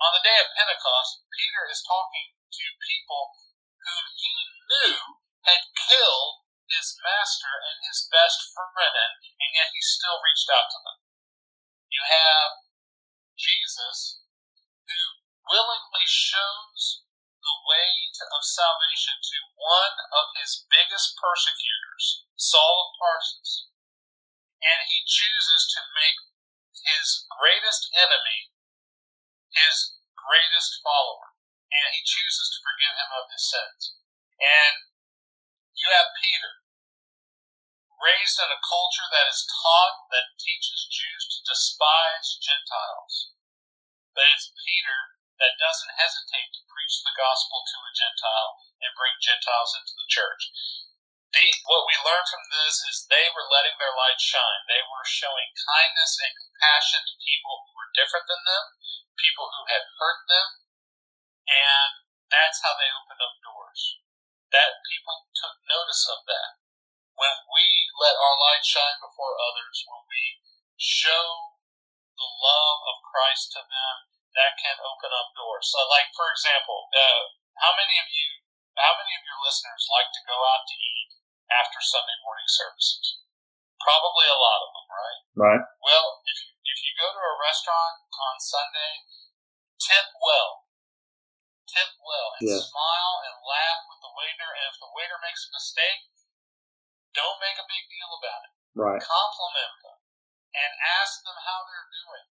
On 0.04 0.12
the 0.12 0.26
day 0.26 0.36
of 0.44 0.52
Pentecost, 0.52 1.24
Peter 1.32 1.64
is 1.72 1.86
talking 1.88 2.36
to 2.36 2.84
people 2.84 3.32
whom 3.80 4.04
he 4.20 4.36
knew 4.68 5.00
had 5.48 5.64
killed 5.76 6.44
his 6.68 6.96
master 7.04 7.52
and 7.52 7.78
his 7.88 8.08
best 8.08 8.52
friend, 8.56 9.20
and 9.40 9.52
yet 9.56 9.72
he 9.72 9.82
still 9.84 10.20
reached 10.24 10.52
out 10.52 10.68
to 10.72 10.80
them. 10.84 11.00
You 11.92 12.04
have 12.08 12.52
Jesus, 13.36 14.24
who 14.88 15.02
willingly 15.48 16.08
shows 16.08 17.04
the 17.42 17.58
way 17.66 17.90
to, 18.18 18.24
of 18.32 18.42
salvation 18.46 19.18
to 19.18 19.38
one 19.58 19.98
of 20.14 20.26
his 20.38 20.66
biggest 20.70 21.18
persecutors, 21.18 22.26
Saul 22.38 22.88
of 22.88 22.90
Tarsus, 23.02 23.70
and 24.62 24.80
he 24.86 25.02
chooses 25.06 25.66
to 25.74 25.82
make 25.98 26.18
his 26.86 27.26
greatest 27.34 27.90
enemy 27.94 28.54
his 29.52 30.00
greatest 30.16 30.80
follower, 30.80 31.36
and 31.70 31.92
he 31.92 32.02
chooses 32.08 32.48
to 32.56 32.64
forgive 32.64 32.96
him 32.96 33.12
of 33.20 33.28
his 33.32 33.44
sins. 33.44 34.00
And 34.40 34.88
you 35.76 35.88
have 35.92 36.16
Peter, 36.24 36.64
raised 38.02 38.40
in 38.42 38.50
a 38.50 38.66
culture 38.66 39.08
that 39.12 39.30
is 39.30 39.46
taught, 39.46 40.10
that 40.10 40.40
teaches 40.40 40.90
Jews 40.90 41.24
to 41.36 41.40
despise 41.46 42.40
Gentiles. 42.42 43.36
But 44.16 44.28
it's 44.34 44.52
Peter 44.66 45.21
that 45.42 45.58
doesn't 45.58 45.98
hesitate 45.98 46.54
to 46.54 46.70
preach 46.70 47.02
the 47.02 47.18
gospel 47.18 47.66
to 47.66 47.78
a 47.82 47.92
Gentile 47.98 48.62
and 48.86 48.94
bring 48.94 49.18
Gentiles 49.18 49.74
into 49.74 49.98
the 49.98 50.10
church. 50.10 50.54
the, 51.34 51.48
what 51.66 51.88
we 51.88 51.96
learn 52.06 52.24
from 52.28 52.44
this 52.52 52.84
is 52.86 53.08
they 53.08 53.32
were 53.34 53.48
letting 53.50 53.76
their 53.80 53.96
light 53.96 54.20
shine. 54.20 54.62
They 54.68 54.84
were 54.86 55.08
showing 55.08 55.50
kindness 55.56 56.20
and 56.22 56.34
compassion 56.36 57.02
to 57.02 57.26
people 57.26 57.66
who 57.66 57.72
were 57.74 57.96
different 57.96 58.28
than 58.28 58.44
them, 58.44 58.66
people 59.16 59.48
who 59.48 59.64
had 59.72 59.84
hurt 59.98 60.22
them, 60.28 60.48
and 61.48 61.92
that's 62.28 62.60
how 62.62 62.76
they 62.76 62.92
opened 62.92 63.24
up 63.24 63.36
doors. 63.44 63.82
That 64.52 64.84
people 64.92 65.32
took 65.32 65.56
notice 65.66 66.04
of 66.12 66.28
that. 66.28 66.60
When 67.16 67.38
we 67.48 67.66
let 67.96 68.20
our 68.20 68.36
light 68.40 68.64
shine 68.68 69.00
before 69.00 69.40
others, 69.40 69.84
when 69.88 70.04
we 70.12 70.44
show 70.76 71.56
the 72.20 72.28
love 72.28 72.80
of 72.92 73.08
Christ 73.08 73.56
to 73.56 73.62
them, 73.64 73.96
that 74.36 74.56
can 74.60 74.78
open 74.80 75.12
up 75.12 75.36
doors. 75.36 75.68
So, 75.68 75.80
like 75.92 76.10
for 76.16 76.28
example, 76.32 76.88
uh, 76.92 77.22
how 77.60 77.72
many 77.76 78.00
of 78.00 78.08
you, 78.08 78.28
how 78.80 78.96
many 78.96 79.14
of 79.16 79.24
your 79.24 79.40
listeners 79.44 79.84
like 79.92 80.10
to 80.16 80.22
go 80.28 80.38
out 80.48 80.64
to 80.68 80.76
eat 80.76 81.10
after 81.52 81.80
Sunday 81.84 82.18
morning 82.24 82.48
services? 82.48 83.24
Probably 83.82 84.30
a 84.30 84.38
lot 84.38 84.60
of 84.62 84.70
them, 84.72 84.88
right? 84.88 85.20
Right. 85.36 85.64
Well, 85.82 86.22
if 86.24 86.38
you, 86.46 86.52
if 86.64 86.78
you 86.86 86.92
go 87.02 87.10
to 87.12 87.22
a 87.22 87.36
restaurant 87.42 87.98
on 88.14 88.36
Sunday, 88.38 88.94
tip 89.82 90.08
well. 90.22 90.70
Tip 91.66 91.92
well 92.04 92.30
and 92.38 92.44
Yes. 92.52 92.68
smile 92.68 93.16
and 93.26 93.36
laugh 93.42 93.82
with 93.90 94.00
the 94.04 94.14
waiter. 94.14 94.50
And 94.54 94.66
if 94.70 94.78
the 94.78 94.92
waiter 94.92 95.18
makes 95.24 95.48
a 95.48 95.56
mistake, 95.56 96.04
don't 97.16 97.40
make 97.42 97.58
a 97.58 97.68
big 97.68 97.84
deal 97.90 98.12
about 98.22 98.42
it. 98.46 98.54
Right. 98.76 99.02
Compliment 99.02 99.74
them 99.82 100.00
and 100.56 100.72
ask 101.00 101.24
them 101.24 101.38
how 101.42 101.64
they're 101.68 101.90
doing. 101.90 102.28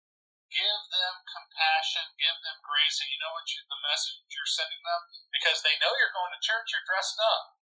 Give 0.55 0.83
them 0.95 1.15
compassion, 1.27 2.15
give 2.15 2.39
them 2.47 2.63
grace, 2.63 3.03
and 3.03 3.11
you 3.11 3.19
know 3.19 3.35
what 3.35 3.51
you, 3.51 3.59
the 3.67 3.83
message 3.83 4.23
you're 4.31 4.47
sending 4.47 4.79
them? 4.87 5.03
Because 5.35 5.67
they 5.67 5.75
know 5.83 5.91
you're 5.99 6.15
going 6.15 6.31
to 6.31 6.39
church, 6.39 6.71
you're 6.71 6.87
dressed 6.87 7.19
up. 7.19 7.59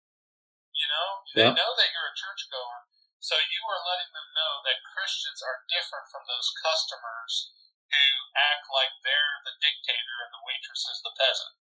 You 0.75 0.91
know? 0.91 1.09
They 1.31 1.47
Yeah. 1.47 1.55
know 1.55 1.73
that 1.79 1.91
you're 1.95 2.11
a 2.11 2.19
churchgoer. 2.19 2.91
So 3.23 3.39
you 3.39 3.63
are 3.69 3.87
letting 3.87 4.11
them 4.11 4.27
know 4.35 4.65
that 4.67 4.83
Christians 4.91 5.39
are 5.39 5.63
different 5.71 6.11
from 6.11 6.27
those 6.27 6.51
customers 6.59 7.53
who 7.91 8.07
act 8.35 8.67
like 8.75 8.91
they're 9.07 9.39
the 9.45 9.55
dictator 9.61 10.17
and 10.25 10.33
the 10.35 10.43
waitress 10.43 10.83
is 10.89 10.99
the 11.05 11.15
peasant. 11.15 11.55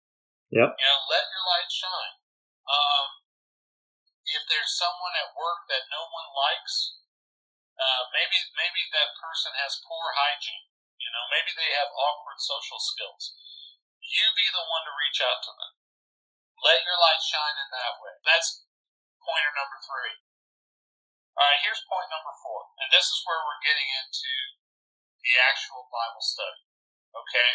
Yep. 0.55 0.71
You 0.81 0.87
know, 0.87 1.01
let 1.13 1.29
your 1.29 1.45
light 1.45 1.69
shine. 1.69 2.17
Um, 2.69 3.09
if 4.25 4.43
there's 4.49 4.77
someone 4.77 5.17
at 5.17 5.37
work 5.37 5.69
that 5.69 5.89
no 5.93 6.09
one 6.09 6.29
likes, 6.33 7.01
uh, 7.77 8.03
maybe 8.13 8.39
maybe 8.57 8.83
that 8.93 9.17
person 9.17 9.53
has 9.57 9.81
poor 9.85 10.13
hygiene. 10.15 10.69
You 10.99 11.11
know, 11.15 11.25
maybe 11.31 11.55
they 11.55 11.73
have 11.79 11.91
awkward 11.95 12.39
social 12.43 12.83
skills. 12.83 13.35
You 14.03 14.25
be 14.35 14.49
the 14.51 14.67
one 14.67 14.85
to 14.87 14.95
reach 14.99 15.21
out 15.23 15.41
to 15.47 15.53
them. 15.55 15.73
Let 16.59 16.83
your 16.83 16.99
light 16.99 17.23
shine 17.23 17.57
in 17.59 17.71
that 17.71 18.03
way. 18.03 18.15
That's 18.27 18.67
pointer 19.23 19.55
number 19.55 19.79
three. 19.85 20.17
All 21.39 21.47
right, 21.47 21.63
here's 21.63 21.87
point 21.87 22.11
number 22.11 22.35
four, 22.43 22.67
and 22.83 22.91
this 22.91 23.07
is 23.07 23.23
where 23.23 23.39
we're 23.47 23.63
getting 23.63 23.87
into 24.03 24.35
the 25.23 25.39
actual 25.39 25.87
Bible 25.87 26.19
study. 26.19 26.67
Okay, 27.15 27.51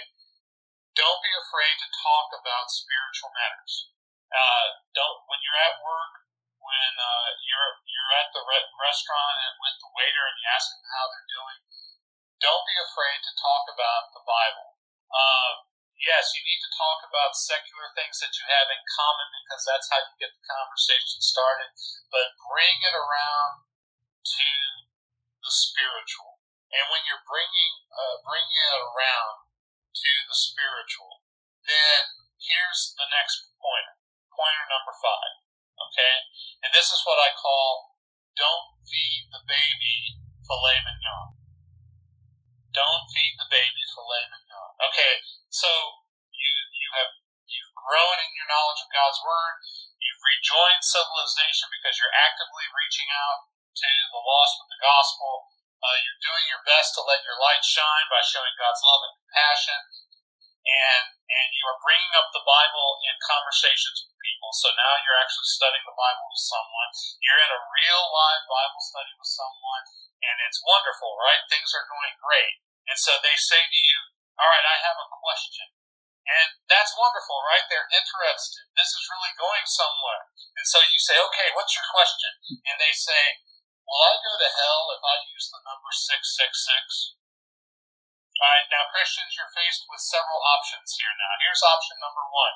don't 0.96 1.20
be 1.20 1.34
afraid 1.36 1.76
to 1.84 2.00
talk 2.00 2.32
about 2.32 2.72
spiritual 2.72 3.36
matters. 3.36 3.92
Uh, 4.32 4.80
don't 4.96 5.20
when 5.28 5.44
you're 5.44 5.62
at 5.68 5.84
work, 5.84 6.24
when 6.64 6.94
uh, 6.96 7.30
you're 7.44 7.72
you're 7.84 8.14
at 8.24 8.32
the 8.32 8.44
re- 8.48 8.72
restaurant 8.80 9.36
and 9.52 9.56
with 9.60 9.76
the 9.84 9.92
waiter 9.92 10.24
and 10.32 10.38
you 10.40 10.48
ask 10.48 10.72
them 10.72 10.86
how 10.88 11.06
they're 11.12 11.34
doing. 11.36 11.60
Don't 12.44 12.68
be 12.68 12.76
afraid 12.76 13.24
to 13.24 13.40
talk 13.40 13.72
about 13.72 14.12
the 14.12 14.20
Bible. 14.28 14.76
Uh, 15.08 15.64
yes, 15.96 16.36
you 16.36 16.44
need 16.44 16.60
to 16.60 16.76
talk 16.76 17.00
about 17.08 17.40
secular 17.40 17.88
things 17.96 18.20
that 18.20 18.36
you 18.36 18.44
have 18.52 18.68
in 18.68 18.84
common 19.00 19.32
because 19.40 19.64
that's 19.64 19.88
how 19.88 20.04
you 20.04 20.12
get 20.20 20.36
the 20.36 20.44
conversation 20.44 21.24
started. 21.24 21.72
But 22.12 22.36
bring 22.52 22.84
it 22.84 22.92
around 22.92 23.64
to 24.28 24.50
the 25.40 25.54
spiritual, 25.56 26.44
and 26.76 26.84
when 26.92 27.08
you're 27.08 27.24
bringing 27.24 27.74
uh, 27.96 28.20
bringing 28.28 28.60
it 28.60 28.76
around 28.76 29.48
to 29.96 30.12
the 30.28 30.36
spiritual, 30.36 31.24
then 31.64 32.28
here's 32.44 32.92
the 33.00 33.08
next 33.08 33.56
pointer. 33.56 33.96
Pointer 34.36 34.68
number 34.68 34.92
five. 35.00 35.34
Okay, 35.80 36.16
and 36.68 36.76
this 36.76 36.92
is 36.92 37.00
what 37.08 37.24
I 37.24 37.32
call 37.40 37.96
don't 38.36 38.76
feed 38.84 39.32
the 39.32 39.48
baby 39.48 40.20
filet 40.44 40.84
mignon. 40.84 41.43
Don't 42.74 43.06
feed 43.14 43.38
the 43.38 43.50
baby 43.54 43.84
filet 43.94 44.26
mignon. 44.34 44.72
Okay, 44.90 45.14
so 45.54 45.70
you 46.34 46.54
you 46.74 46.90
have 46.98 47.14
you've 47.46 47.74
grown 47.78 48.18
in 48.18 48.34
your 48.34 48.50
knowledge 48.50 48.82
of 48.82 48.90
God's 48.90 49.22
word. 49.22 49.62
You've 50.02 50.26
rejoined 50.26 50.82
civilization 50.82 51.70
because 51.70 52.02
you're 52.02 52.18
actively 52.18 52.66
reaching 52.74 53.08
out 53.14 53.48
to 53.78 53.90
the 54.10 54.22
lost 54.26 54.58
with 54.58 54.70
the 54.74 54.82
gospel. 54.82 55.54
Uh, 55.84 55.98
you're 56.02 56.24
doing 56.26 56.46
your 56.50 56.64
best 56.66 56.96
to 56.96 57.06
let 57.06 57.22
your 57.28 57.38
light 57.38 57.62
shine 57.62 58.08
by 58.10 58.24
showing 58.24 58.56
God's 58.58 58.82
love 58.82 59.02
and 59.06 59.16
compassion, 59.22 59.80
and 60.64 61.04
and 61.28 61.48
you 61.56 61.66
are 61.68 61.84
bringing 61.84 62.14
up 62.16 62.30
the 62.32 62.46
Bible 62.46 62.90
in 63.04 63.16
conversations 63.26 64.06
with 64.06 64.16
people. 64.22 64.52
So 64.56 64.72
now 64.72 64.94
you're 65.04 65.20
actually 65.20 65.50
studying 65.50 65.84
the 65.88 65.98
Bible 65.98 66.26
with 66.30 66.44
someone. 66.44 66.90
You're 67.20 67.44
in 67.44 67.52
a 67.52 67.66
real 67.74 68.04
live 68.12 68.44
Bible 68.48 68.84
study 68.84 69.14
with 69.18 69.32
someone, 69.32 69.84
and 70.24 70.36
it's 70.46 70.62
wonderful, 70.64 71.20
right? 71.20 71.42
Things 71.52 71.74
are 71.76 71.90
going 71.90 72.16
great, 72.22 72.62
and 72.88 72.98
so 73.00 73.18
they 73.20 73.36
say 73.36 73.60
to 73.60 73.82
you, 73.82 74.00
"All 74.40 74.48
right, 74.48 74.66
I 74.66 74.78
have 74.84 74.98
a 75.00 75.10
question." 75.10 75.68
And 76.24 76.56
that's 76.72 76.96
wonderful, 76.96 77.36
right? 77.44 77.68
They're 77.68 77.92
interested. 77.92 78.64
This 78.80 78.96
is 78.96 79.12
really 79.12 79.36
going 79.36 79.68
somewhere. 79.68 80.32
And 80.56 80.64
so 80.64 80.80
you 80.80 80.96
say, 80.96 81.20
okay, 81.20 81.52
what's 81.52 81.76
your 81.76 81.84
question? 81.92 82.32
And 82.64 82.80
they 82.80 82.96
say, 82.96 83.44
will 83.84 84.00
I 84.00 84.16
go 84.24 84.34
to 84.40 84.50
hell 84.56 84.88
if 84.96 85.04
I 85.04 85.20
use 85.36 85.52
the 85.52 85.60
number 85.68 85.92
666? 85.92 87.20
All 88.44 88.52
right, 88.52 88.68
now, 88.76 88.84
Christians, 88.92 89.40
you're 89.40 89.56
faced 89.56 89.88
with 89.88 90.04
several 90.04 90.36
options 90.52 91.00
here 91.00 91.16
now. 91.16 91.32
Here's 91.40 91.64
option 91.64 91.96
number 92.04 92.28
one. 92.28 92.56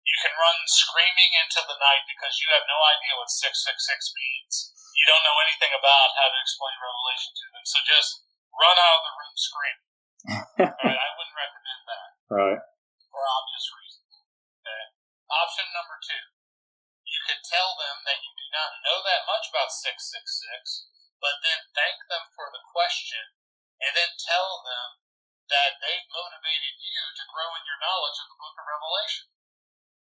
You 0.00 0.16
can 0.24 0.32
run 0.32 0.56
screaming 0.64 1.36
into 1.44 1.60
the 1.68 1.76
night 1.76 2.08
because 2.08 2.40
you 2.40 2.48
have 2.56 2.64
no 2.64 2.80
idea 2.96 3.12
what 3.12 3.28
666 3.28 3.76
means. 4.16 4.72
You 4.96 5.04
don't 5.04 5.20
know 5.28 5.36
anything 5.44 5.68
about 5.76 6.16
how 6.16 6.32
to 6.32 6.38
explain 6.40 6.72
Revelation 6.80 7.36
to 7.36 7.46
them. 7.52 7.60
So 7.68 7.76
just 7.84 8.24
run 8.56 8.72
out 8.72 8.96
of 8.96 9.04
the 9.04 9.14
room 9.20 9.36
screaming. 9.36 9.84
Right, 10.64 10.96
I 10.96 11.10
wouldn't 11.20 11.36
recommend 11.36 11.82
that 11.92 12.08
Right. 12.32 12.60
for 13.12 13.20
obvious 13.20 13.66
reasons. 13.68 14.12
Okay. 14.64 14.84
Option 15.28 15.68
number 15.76 16.00
two. 16.08 16.24
You 17.04 17.20
could 17.28 17.44
tell 17.44 17.76
them 17.76 18.00
that 18.08 18.24
you 18.24 18.32
do 18.32 18.48
not 18.56 18.80
know 18.80 19.04
that 19.04 19.28
much 19.28 19.52
about 19.52 19.76
666, 19.76 20.88
but 21.20 21.36
then 21.44 21.68
thank 21.76 22.00
them 22.08 22.32
for 22.32 22.48
the 22.48 22.64
question, 22.72 23.20
and 23.84 23.92
then 23.92 24.08
tell 24.24 24.64
them 24.64 25.04
that 25.48 25.80
they've 25.80 26.08
motivated 26.12 26.76
you 26.76 27.02
to 27.16 27.30
grow 27.32 27.48
in 27.56 27.64
your 27.64 27.80
knowledge 27.80 28.18
of 28.20 28.28
the 28.28 28.40
book 28.40 28.56
of 28.56 28.68
Revelation. 28.68 29.28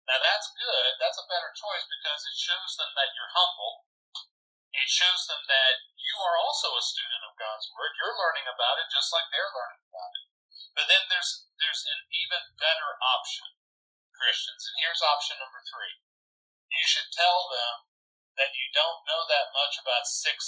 Now 0.07 0.19
that's 0.19 0.51
good. 0.59 0.91
That's 0.99 1.19
a 1.19 1.31
better 1.31 1.51
choice 1.55 1.87
because 1.87 2.23
it 2.27 2.37
shows 2.39 2.79
them 2.79 2.91
that 2.95 3.15
you're 3.15 3.31
humble. 3.31 3.87
It 4.73 4.89
shows 4.89 5.29
them 5.29 5.43
that 5.47 5.85
you 6.01 6.17
are 6.19 6.39
also 6.41 6.75
a 6.75 6.83
student 6.83 7.23
of 7.29 7.39
God's 7.39 7.69
word. 7.77 7.95
You're 7.99 8.17
learning 8.19 8.49
about 8.51 8.81
it 8.81 8.89
just 8.91 9.13
like 9.15 9.29
they're 9.31 9.53
learning 9.53 9.85
about 9.87 10.13
it. 10.17 10.27
But 10.73 10.89
then 10.89 11.05
there's 11.13 11.47
there's 11.61 11.85
an 11.87 12.09
even 12.11 12.57
better 12.57 12.97
option, 12.99 13.53
Christians, 14.17 14.65
and 14.73 14.81
here's 14.81 15.05
option 15.05 15.37
number 15.39 15.61
three. 15.63 16.01
You 16.73 16.85
should 16.89 17.13
tell 17.13 17.53
them 17.53 17.92
that 18.41 18.57
you 18.57 18.67
don't 18.73 19.05
know 19.05 19.23
that 19.29 19.53
much 19.53 19.77
about 19.77 20.09
666, 20.09 20.41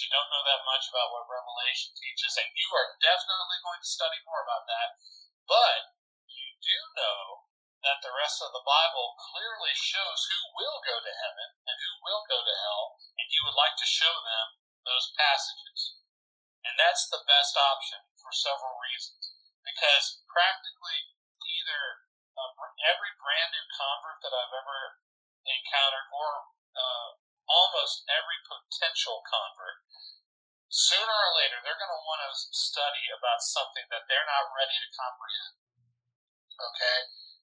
you 0.00 0.08
don't 0.08 0.32
know 0.32 0.44
that 0.48 0.64
much 0.64 0.88
about 0.88 1.12
what 1.12 1.28
Revelation 1.28 1.92
teaches, 1.92 2.32
and 2.40 2.48
you 2.56 2.68
are 2.72 2.96
definitely 3.04 3.60
going 3.60 3.80
to 3.84 3.94
study 3.94 4.16
more 4.24 4.40
about 4.40 4.64
that. 4.64 4.96
But 5.44 5.92
you 6.24 6.48
do 6.64 6.78
know 6.96 7.48
that 7.84 8.00
the 8.00 8.14
rest 8.16 8.40
of 8.40 8.54
the 8.54 8.64
Bible 8.64 9.18
clearly 9.18 9.74
shows 9.76 10.20
who 10.30 10.40
will 10.56 10.80
go 10.86 10.96
to 10.96 11.20
heaven 11.26 11.48
and 11.68 11.76
who 11.76 11.92
will 12.00 12.24
go 12.30 12.38
to 12.40 12.54
hell, 12.64 12.96
and 13.20 13.28
you 13.28 13.42
would 13.44 13.58
like 13.58 13.76
to 13.76 13.88
show 13.88 14.12
them 14.12 14.46
those 14.88 15.12
passages. 15.18 16.00
And 16.62 16.78
that's 16.78 17.10
the 17.10 17.26
best 17.26 17.58
option 17.58 18.00
for 18.16 18.30
several 18.32 18.78
reasons. 18.80 19.34
Because 19.66 20.22
practically 20.30 21.12
either 21.42 22.06
uh, 22.38 22.50
every 22.86 23.12
brand 23.18 23.50
new 23.52 23.66
convert 23.76 24.22
that 24.22 24.34
I've 24.34 24.56
ever 24.56 24.80
encountered, 25.42 26.06
or 26.14 26.54
uh, 26.76 27.08
almost 27.48 28.04
every 28.08 28.38
potential 28.48 29.20
convert, 29.26 29.84
sooner 30.72 31.12
or 31.12 31.32
later 31.36 31.60
they're 31.60 31.78
going 31.78 31.92
to 31.92 32.04
want 32.08 32.24
to 32.24 32.32
study 32.34 33.12
about 33.12 33.44
something 33.44 33.84
that 33.92 34.08
they're 34.08 34.28
not 34.28 34.52
ready 34.56 34.76
to 34.80 34.88
comprehend. 34.96 35.54
Okay? 36.56 36.98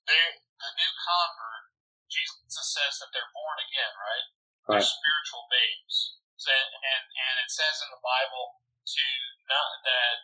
They, 0.10 0.42
the 0.58 0.72
new 0.78 0.92
convert, 0.98 1.63
Jesus 2.10 2.65
says 2.74 2.98
that 3.04 3.13
they're 3.13 3.34
born 3.36 3.58
again, 3.62 3.94
right? 3.98 4.28
They're 4.65 4.82
Right. 4.82 4.86
spiritual 4.86 5.46
babes. 5.50 6.18
So- 6.38 6.50
And, 6.54 7.04
and 7.06 7.36
it 7.44 7.50
says 7.52 7.82
in 7.86 7.89
the 7.94 8.02
Bible 8.02 8.62
to 8.86 9.06
not 9.50 9.82
that 9.86 10.18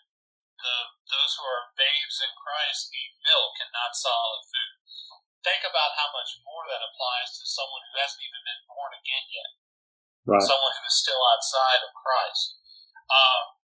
the 0.62 0.78
those 1.12 1.32
who 1.38 1.44
are 1.46 1.76
babes 1.78 2.18
in 2.24 2.32
Christ 2.40 2.90
need 2.90 3.14
milk 3.26 3.54
and 3.62 3.70
not 3.76 3.94
solid 3.94 4.42
food. 4.50 4.74
Think 5.46 5.62
about 5.62 5.94
how 5.94 6.10
much 6.10 6.42
more 6.42 6.66
that 6.66 6.82
applies 6.82 7.38
to 7.38 7.46
someone 7.46 7.86
who 7.86 8.02
hasn't 8.02 8.26
even 8.26 8.42
been 8.42 8.66
born 8.66 8.98
again 8.98 9.26
yet. 9.30 9.52
right. 10.26 10.42
someone 10.42 10.74
who 10.74 10.86
is 10.90 10.98
still 10.98 11.22
outside 11.22 11.86
of 11.86 11.94
Christ. 11.94 12.58
Um, 13.06 13.62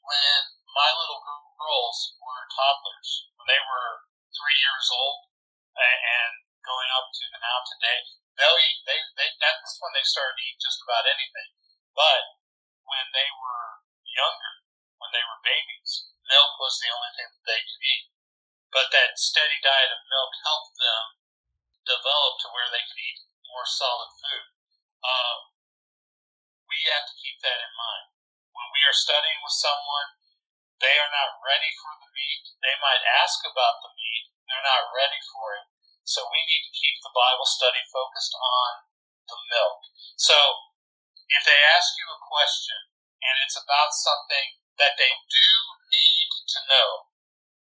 when 0.00 0.40
my 0.72 0.88
little 0.96 1.20
girls 1.60 2.16
were 2.16 2.48
toddlers, 2.48 3.28
when 3.36 3.52
they 3.52 3.60
were 3.60 4.08
three 4.32 4.56
years 4.56 4.88
old 4.96 5.28
and 5.76 6.32
going 6.64 6.88
up 6.96 7.12
to 7.12 7.24
now 7.36 7.60
today, 7.68 8.00
they'll 8.40 8.64
eat. 8.64 8.80
They, 8.88 8.96
they 9.20 9.28
that's 9.36 9.76
when 9.84 9.92
they 9.92 10.08
started 10.08 10.40
to 10.40 10.44
eat 10.48 10.56
just 10.56 10.80
about 10.80 11.04
anything. 11.04 11.52
But 11.92 12.40
when 12.88 13.12
they 13.12 13.28
were 13.28 13.84
younger, 14.08 14.54
when 14.96 15.12
they 15.12 15.24
were 15.24 15.44
babies, 15.44 16.08
milk 16.32 16.56
was 16.56 16.80
the 16.80 16.88
only 16.88 17.12
thing 17.12 17.28
that 17.28 17.44
they 17.44 17.60
could 17.60 17.84
eat. 17.84 18.13
But 18.74 18.90
that 18.90 19.14
steady 19.14 19.62
diet 19.62 19.94
of 19.94 20.02
milk 20.10 20.34
helped 20.42 20.74
them 20.82 21.04
develop 21.86 22.42
to 22.42 22.50
where 22.50 22.66
they 22.74 22.82
could 22.82 22.98
eat 22.98 23.22
more 23.46 23.62
solid 23.62 24.10
food. 24.18 24.50
Um, 25.06 25.54
we 26.66 26.82
have 26.90 27.06
to 27.06 27.14
keep 27.22 27.38
that 27.46 27.62
in 27.62 27.70
mind. 27.78 28.10
When 28.50 28.66
we 28.74 28.82
are 28.82 28.96
studying 28.96 29.38
with 29.46 29.54
someone, 29.54 30.18
they 30.82 30.98
are 30.98 31.12
not 31.14 31.38
ready 31.46 31.70
for 31.78 31.94
the 32.02 32.10
meat. 32.18 32.50
They 32.66 32.74
might 32.82 33.06
ask 33.22 33.46
about 33.46 33.78
the 33.86 33.94
meat. 33.94 34.34
They're 34.50 34.66
not 34.66 34.90
ready 34.90 35.22
for 35.30 35.54
it. 35.54 35.70
So 36.02 36.26
we 36.26 36.42
need 36.42 36.66
to 36.66 36.74
keep 36.74 36.98
the 36.98 37.14
Bible 37.14 37.46
study 37.46 37.80
focused 37.94 38.34
on 38.34 38.70
the 39.30 39.38
milk. 39.54 39.80
So 40.18 40.34
if 41.30 41.46
they 41.46 41.60
ask 41.78 41.94
you 41.94 42.10
a 42.10 42.26
question 42.26 42.90
and 43.22 43.38
it's 43.46 43.56
about 43.56 43.94
something 43.94 44.58
that 44.82 44.98
they 44.98 45.14
do 45.14 45.48
need 45.94 46.28
to 46.58 46.60
know 46.66 47.13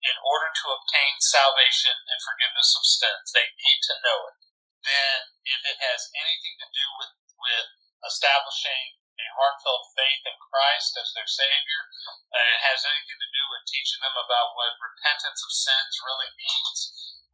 in 0.05 0.17
order 0.21 0.49
to 0.53 0.75
obtain 0.75 1.15
salvation 1.21 1.97
and 2.11 2.19
forgiveness 2.21 2.75
of 2.77 2.85
sins, 2.85 3.33
they 3.33 3.49
need 3.57 3.81
to 3.89 4.03
know 4.05 4.19
it. 4.29 4.37
Then 4.85 5.19
if 5.45 5.61
it 5.67 5.79
has 5.81 6.11
anything 6.15 6.57
to 6.63 6.69
do 6.71 6.87
with, 7.01 7.13
with 7.41 7.69
establishing 8.05 8.97
a 9.17 9.29
heartfelt 9.33 9.89
faith 9.97 10.23
in 10.29 10.37
Christ 10.37 10.93
as 11.01 11.09
their 11.17 11.29
Savior. 11.29 11.83
Uh, 12.29 12.37
it 12.37 12.61
has 12.69 12.85
anything 12.85 13.17
to 13.17 13.31
do 13.33 13.45
with 13.49 13.65
teaching 13.65 14.01
them 14.05 14.13
about 14.13 14.53
what 14.53 14.77
repentance 14.77 15.41
of 15.41 15.53
sins 15.53 16.05
really 16.05 16.31
means. 16.37 16.79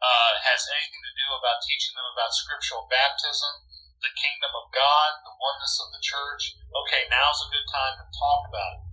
Uh, 0.02 0.34
has 0.46 0.66
anything 0.78 1.02
to 1.02 1.14
do 1.14 1.26
about 1.34 1.62
teaching 1.62 1.94
them 1.94 2.06
about 2.14 2.34
scriptural 2.34 2.90
baptism, 2.90 3.66
the 4.02 4.10
kingdom 4.18 4.50
of 4.50 4.66
God, 4.74 5.10
the 5.22 5.38
oneness 5.38 5.78
of 5.78 5.94
the 5.94 6.02
church. 6.02 6.58
Okay, 6.74 7.06
now's 7.06 7.38
a 7.46 7.52
good 7.54 7.66
time 7.70 7.94
to 8.02 8.06
talk 8.10 8.42
about 8.50 8.82
it. 8.82 8.84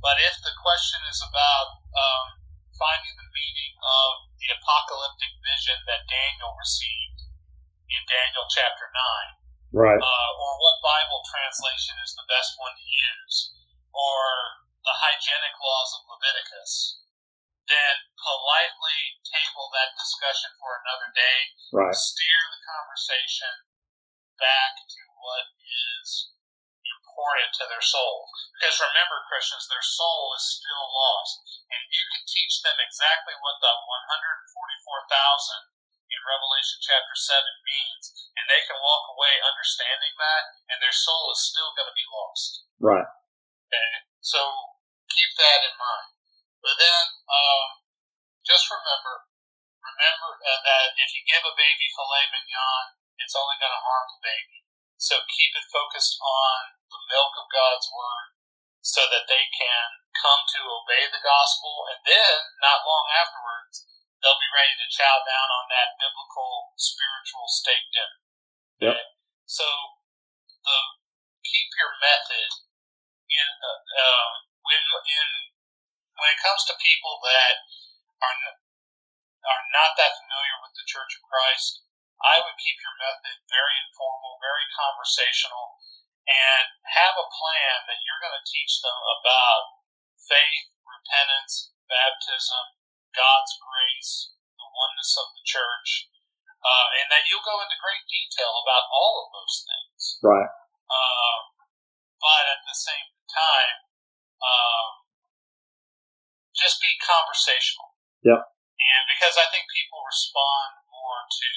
But 0.00 0.16
if 0.20 0.40
the 0.40 0.56
question 0.60 1.00
is 1.12 1.20
about 1.20 1.84
um, 1.92 2.26
finding 2.76 3.16
the 3.16 3.32
meaning 3.32 3.72
of 3.80 4.10
the 4.40 4.52
apocalyptic 4.56 5.32
vision 5.42 5.76
that 5.88 6.08
Daniel 6.08 6.52
received 6.56 7.26
in 7.88 8.02
Daniel 8.06 8.46
chapter 8.52 8.86
9, 9.74 9.86
Right. 9.86 10.00
uh, 10.00 10.30
or 10.40 10.50
what 10.60 10.84
Bible 10.84 11.22
translation 11.26 11.96
is 12.04 12.14
the 12.14 12.28
best 12.28 12.56
one 12.60 12.72
to 12.76 12.86
use, 12.86 13.36
or 13.92 14.22
the 14.84 14.94
hygienic 14.94 15.56
laws 15.58 15.90
of 15.98 16.08
Leviticus, 16.10 17.02
then 17.66 17.96
politely 18.22 19.18
table 19.26 19.70
that 19.74 19.96
discussion 19.98 20.50
for 20.62 20.78
another 20.82 21.10
day. 21.14 21.38
Right. 21.74 21.94
Steer 21.94 22.42
the 22.54 22.62
conversation 22.62 23.54
back 24.38 24.78
to 24.86 25.02
what 25.18 25.50
is 25.66 26.35
important 27.16 27.48
to 27.56 27.64
their 27.72 27.80
soul. 27.80 28.28
Because 28.60 28.76
remember, 28.76 29.24
Christians, 29.24 29.64
their 29.72 29.80
soul 29.80 30.36
is 30.36 30.60
still 30.60 30.84
lost. 30.92 31.64
And 31.72 31.80
you 31.88 32.04
can 32.12 32.28
teach 32.28 32.60
them 32.60 32.76
exactly 32.76 33.32
what 33.40 33.56
the 33.64 33.72
144,000 33.72 35.72
in 36.12 36.20
Revelation 36.22 36.78
chapter 36.84 37.16
7 37.16 37.40
means, 37.64 38.04
and 38.36 38.44
they 38.46 38.60
can 38.68 38.76
walk 38.78 39.08
away 39.16 39.40
understanding 39.42 40.14
that, 40.20 40.44
and 40.70 40.78
their 40.78 40.94
soul 40.94 41.32
is 41.32 41.40
still 41.40 41.72
going 41.72 41.88
to 41.88 41.96
be 41.96 42.06
lost. 42.12 42.68
Right. 42.78 43.08
Okay? 43.66 43.92
So 44.20 44.38
keep 45.08 45.32
that 45.40 45.64
in 45.66 45.74
mind. 45.80 46.12
But 46.60 46.76
then, 46.76 47.04
um, 47.32 47.80
just 48.44 48.68
remember, 48.68 49.24
remember 49.80 50.36
uh, 50.36 50.60
that 50.68 50.92
if 51.00 51.16
you 51.16 51.24
give 51.24 51.42
a 51.42 51.56
baby 51.56 51.88
filet 51.96 52.28
mignon, 52.28 53.00
it's 53.18 53.34
only 53.34 53.56
going 53.56 53.72
to 53.72 53.82
harm 53.82 54.06
the 54.12 54.20
baby. 54.20 54.65
So 54.96 55.20
keep 55.28 55.52
it 55.54 55.68
focused 55.68 56.16
on 56.20 56.80
the 56.88 57.00
milk 57.12 57.32
of 57.36 57.52
God's 57.52 57.88
Word 57.92 58.36
so 58.80 59.02
that 59.10 59.26
they 59.26 59.44
can 59.50 59.86
come 60.14 60.42
to 60.56 60.60
obey 60.62 61.10
the 61.10 61.20
gospel, 61.20 61.90
and 61.90 62.00
then, 62.06 62.36
not 62.62 62.86
long 62.86 63.06
afterwards, 63.18 63.84
they'll 64.22 64.40
be 64.40 64.56
ready 64.56 64.72
to 64.78 64.94
chow 64.94 65.20
down 65.26 65.48
on 65.50 65.66
that 65.74 65.98
biblical 66.00 66.72
spiritual 66.78 67.46
steak 67.50 67.82
dinner. 67.92 68.18
Yep. 68.80 68.94
Okay? 68.96 69.06
So 69.44 69.66
the 70.64 70.78
keep 71.44 71.68
your 71.78 71.92
method 72.02 72.50
in 73.30 73.48
uh, 73.62 73.80
um, 74.02 74.30
when 74.64 74.82
in 74.82 75.28
when 76.16 76.30
it 76.32 76.40
comes 76.40 76.62
to 76.66 76.74
people 76.80 77.20
that 77.26 77.54
are 78.22 78.36
n- 78.38 78.58
are 79.46 79.64
not 79.74 79.94
that 80.00 80.16
familiar 80.18 80.56
with 80.64 80.74
the 80.74 80.86
Church 80.88 81.12
of 81.18 81.22
Christ. 81.26 81.86
I 82.22 82.40
would 82.40 82.56
keep 82.60 82.78
your 82.80 82.96
method 82.96 83.36
very 83.48 83.76
informal, 83.88 84.40
very 84.40 84.64
conversational, 84.72 85.76
and 86.26 86.66
have 86.90 87.14
a 87.14 87.30
plan 87.30 87.86
that 87.86 88.02
you're 88.02 88.22
going 88.22 88.34
to 88.34 88.50
teach 88.50 88.82
them 88.82 88.98
about 89.20 89.84
faith, 90.16 90.66
repentance, 90.82 91.76
baptism, 91.86 92.64
God's 93.14 93.54
grace, 93.62 94.34
the 94.58 94.66
oneness 94.66 95.14
of 95.16 95.28
the 95.38 95.44
church, 95.46 96.10
uh, 96.60 96.86
and 97.00 97.06
that 97.14 97.30
you'll 97.30 97.46
go 97.46 97.62
into 97.62 97.78
great 97.78 98.02
detail 98.10 98.58
about 98.64 98.90
all 98.90 99.22
of 99.22 99.28
those 99.30 99.56
things. 99.62 100.00
Right. 100.24 100.50
Um, 100.90 101.40
but 102.18 102.44
at 102.50 102.62
the 102.66 102.74
same 102.74 103.08
time, 103.30 103.76
um, 104.42 105.06
just 106.56 106.82
be 106.82 106.90
conversational. 106.98 107.94
Yep. 108.24 108.42
And 108.42 109.02
because 109.08 109.38
I 109.38 109.46
think 109.52 109.68
people 109.70 110.02
respond 110.02 110.82
more 110.90 111.22
to 111.22 111.50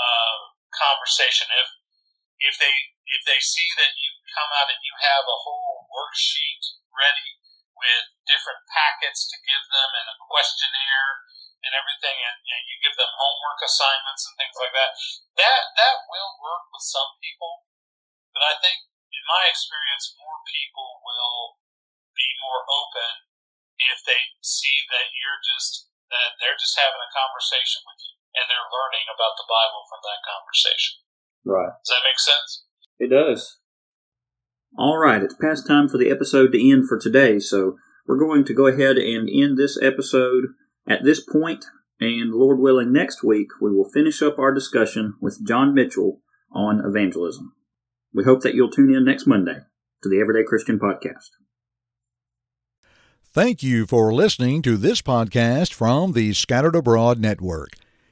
uh, 0.00 0.36
conversation 0.72 1.50
if 1.60 1.68
if 2.40 2.56
they 2.56 2.72
if 3.10 3.22
they 3.28 3.40
see 3.42 3.68
that 3.76 3.92
you 4.00 4.10
come 4.32 4.50
out 4.56 4.70
and 4.72 4.80
you 4.80 4.94
have 4.96 5.26
a 5.26 5.42
whole 5.44 5.90
worksheet 5.90 6.62
ready 6.94 7.36
with 7.76 8.04
different 8.28 8.60
packets 8.70 9.28
to 9.28 9.36
give 9.44 9.64
them 9.68 9.90
and 9.98 10.08
a 10.12 10.16
questionnaire 10.28 11.26
and 11.60 11.76
everything, 11.76 12.16
and 12.16 12.36
you, 12.40 12.52
know, 12.56 12.62
you 12.72 12.76
give 12.80 12.96
them 12.96 13.12
homework 13.12 13.60
assignments 13.60 14.24
and 14.24 14.34
things 14.40 14.56
like 14.56 14.72
that. 14.72 14.90
That 15.36 15.62
that 15.76 15.96
will 16.08 16.40
work 16.40 16.72
with 16.72 16.84
some 16.84 17.20
people, 17.20 17.68
but 18.32 18.46
I 18.46 18.56
think 18.64 18.80
in 19.12 19.24
my 19.28 19.44
experience, 19.50 20.16
more 20.16 20.40
people 20.48 21.02
will 21.04 21.60
be 22.16 22.28
more 22.40 22.64
open 22.64 23.28
if 23.80 24.00
they 24.04 24.22
see 24.40 24.76
that 24.92 25.12
you're 25.12 25.42
just 25.56 25.92
that 26.08 26.36
they're 26.40 26.58
just 26.58 26.76
having 26.76 27.00
a 27.00 27.12
conversation 27.12 27.84
with 27.84 28.00
you 28.00 28.19
and 28.34 28.44
they're 28.46 28.70
learning 28.70 29.06
about 29.10 29.34
the 29.38 29.48
Bible 29.48 29.82
from 29.88 30.00
that 30.06 30.20
conversation. 30.22 30.94
Right. 31.44 31.72
Does 31.82 31.92
that 31.94 32.06
make 32.06 32.20
sense? 32.20 32.50
It 32.98 33.10
does. 33.10 33.58
All 34.78 34.98
right, 34.98 35.22
it's 35.22 35.34
past 35.34 35.66
time 35.66 35.88
for 35.88 35.98
the 35.98 36.10
episode 36.10 36.52
to 36.52 36.70
end 36.70 36.88
for 36.88 36.98
today, 36.98 37.38
so 37.38 37.76
we're 38.06 38.18
going 38.18 38.44
to 38.44 38.54
go 38.54 38.66
ahead 38.66 38.98
and 38.98 39.28
end 39.28 39.58
this 39.58 39.80
episode 39.82 40.54
at 40.86 41.02
this 41.02 41.20
point, 41.20 41.64
and 41.98 42.32
Lord 42.32 42.60
willing, 42.60 42.92
next 42.92 43.24
week 43.24 43.48
we 43.60 43.70
will 43.70 43.90
finish 43.90 44.22
up 44.22 44.38
our 44.38 44.54
discussion 44.54 45.14
with 45.20 45.44
John 45.46 45.74
Mitchell 45.74 46.20
on 46.52 46.82
evangelism. 46.84 47.52
We 48.14 48.24
hope 48.24 48.42
that 48.42 48.54
you'll 48.54 48.70
tune 48.70 48.94
in 48.94 49.04
next 49.04 49.26
Monday 49.26 49.58
to 50.02 50.08
the 50.08 50.20
Everyday 50.20 50.44
Christian 50.46 50.78
Podcast. 50.78 51.30
Thank 53.32 53.62
you 53.62 53.86
for 53.86 54.12
listening 54.12 54.62
to 54.62 54.76
this 54.76 55.02
podcast 55.02 55.72
from 55.72 56.12
the 56.12 56.32
Scattered 56.32 56.74
Abroad 56.74 57.20
Network. 57.20 57.79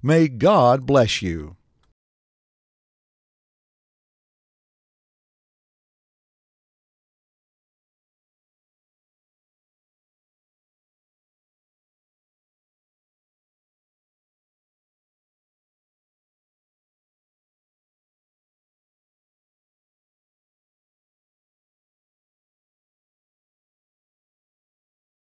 May 0.00 0.28
God 0.28 0.86
bless 0.86 1.22
you. 1.22 1.57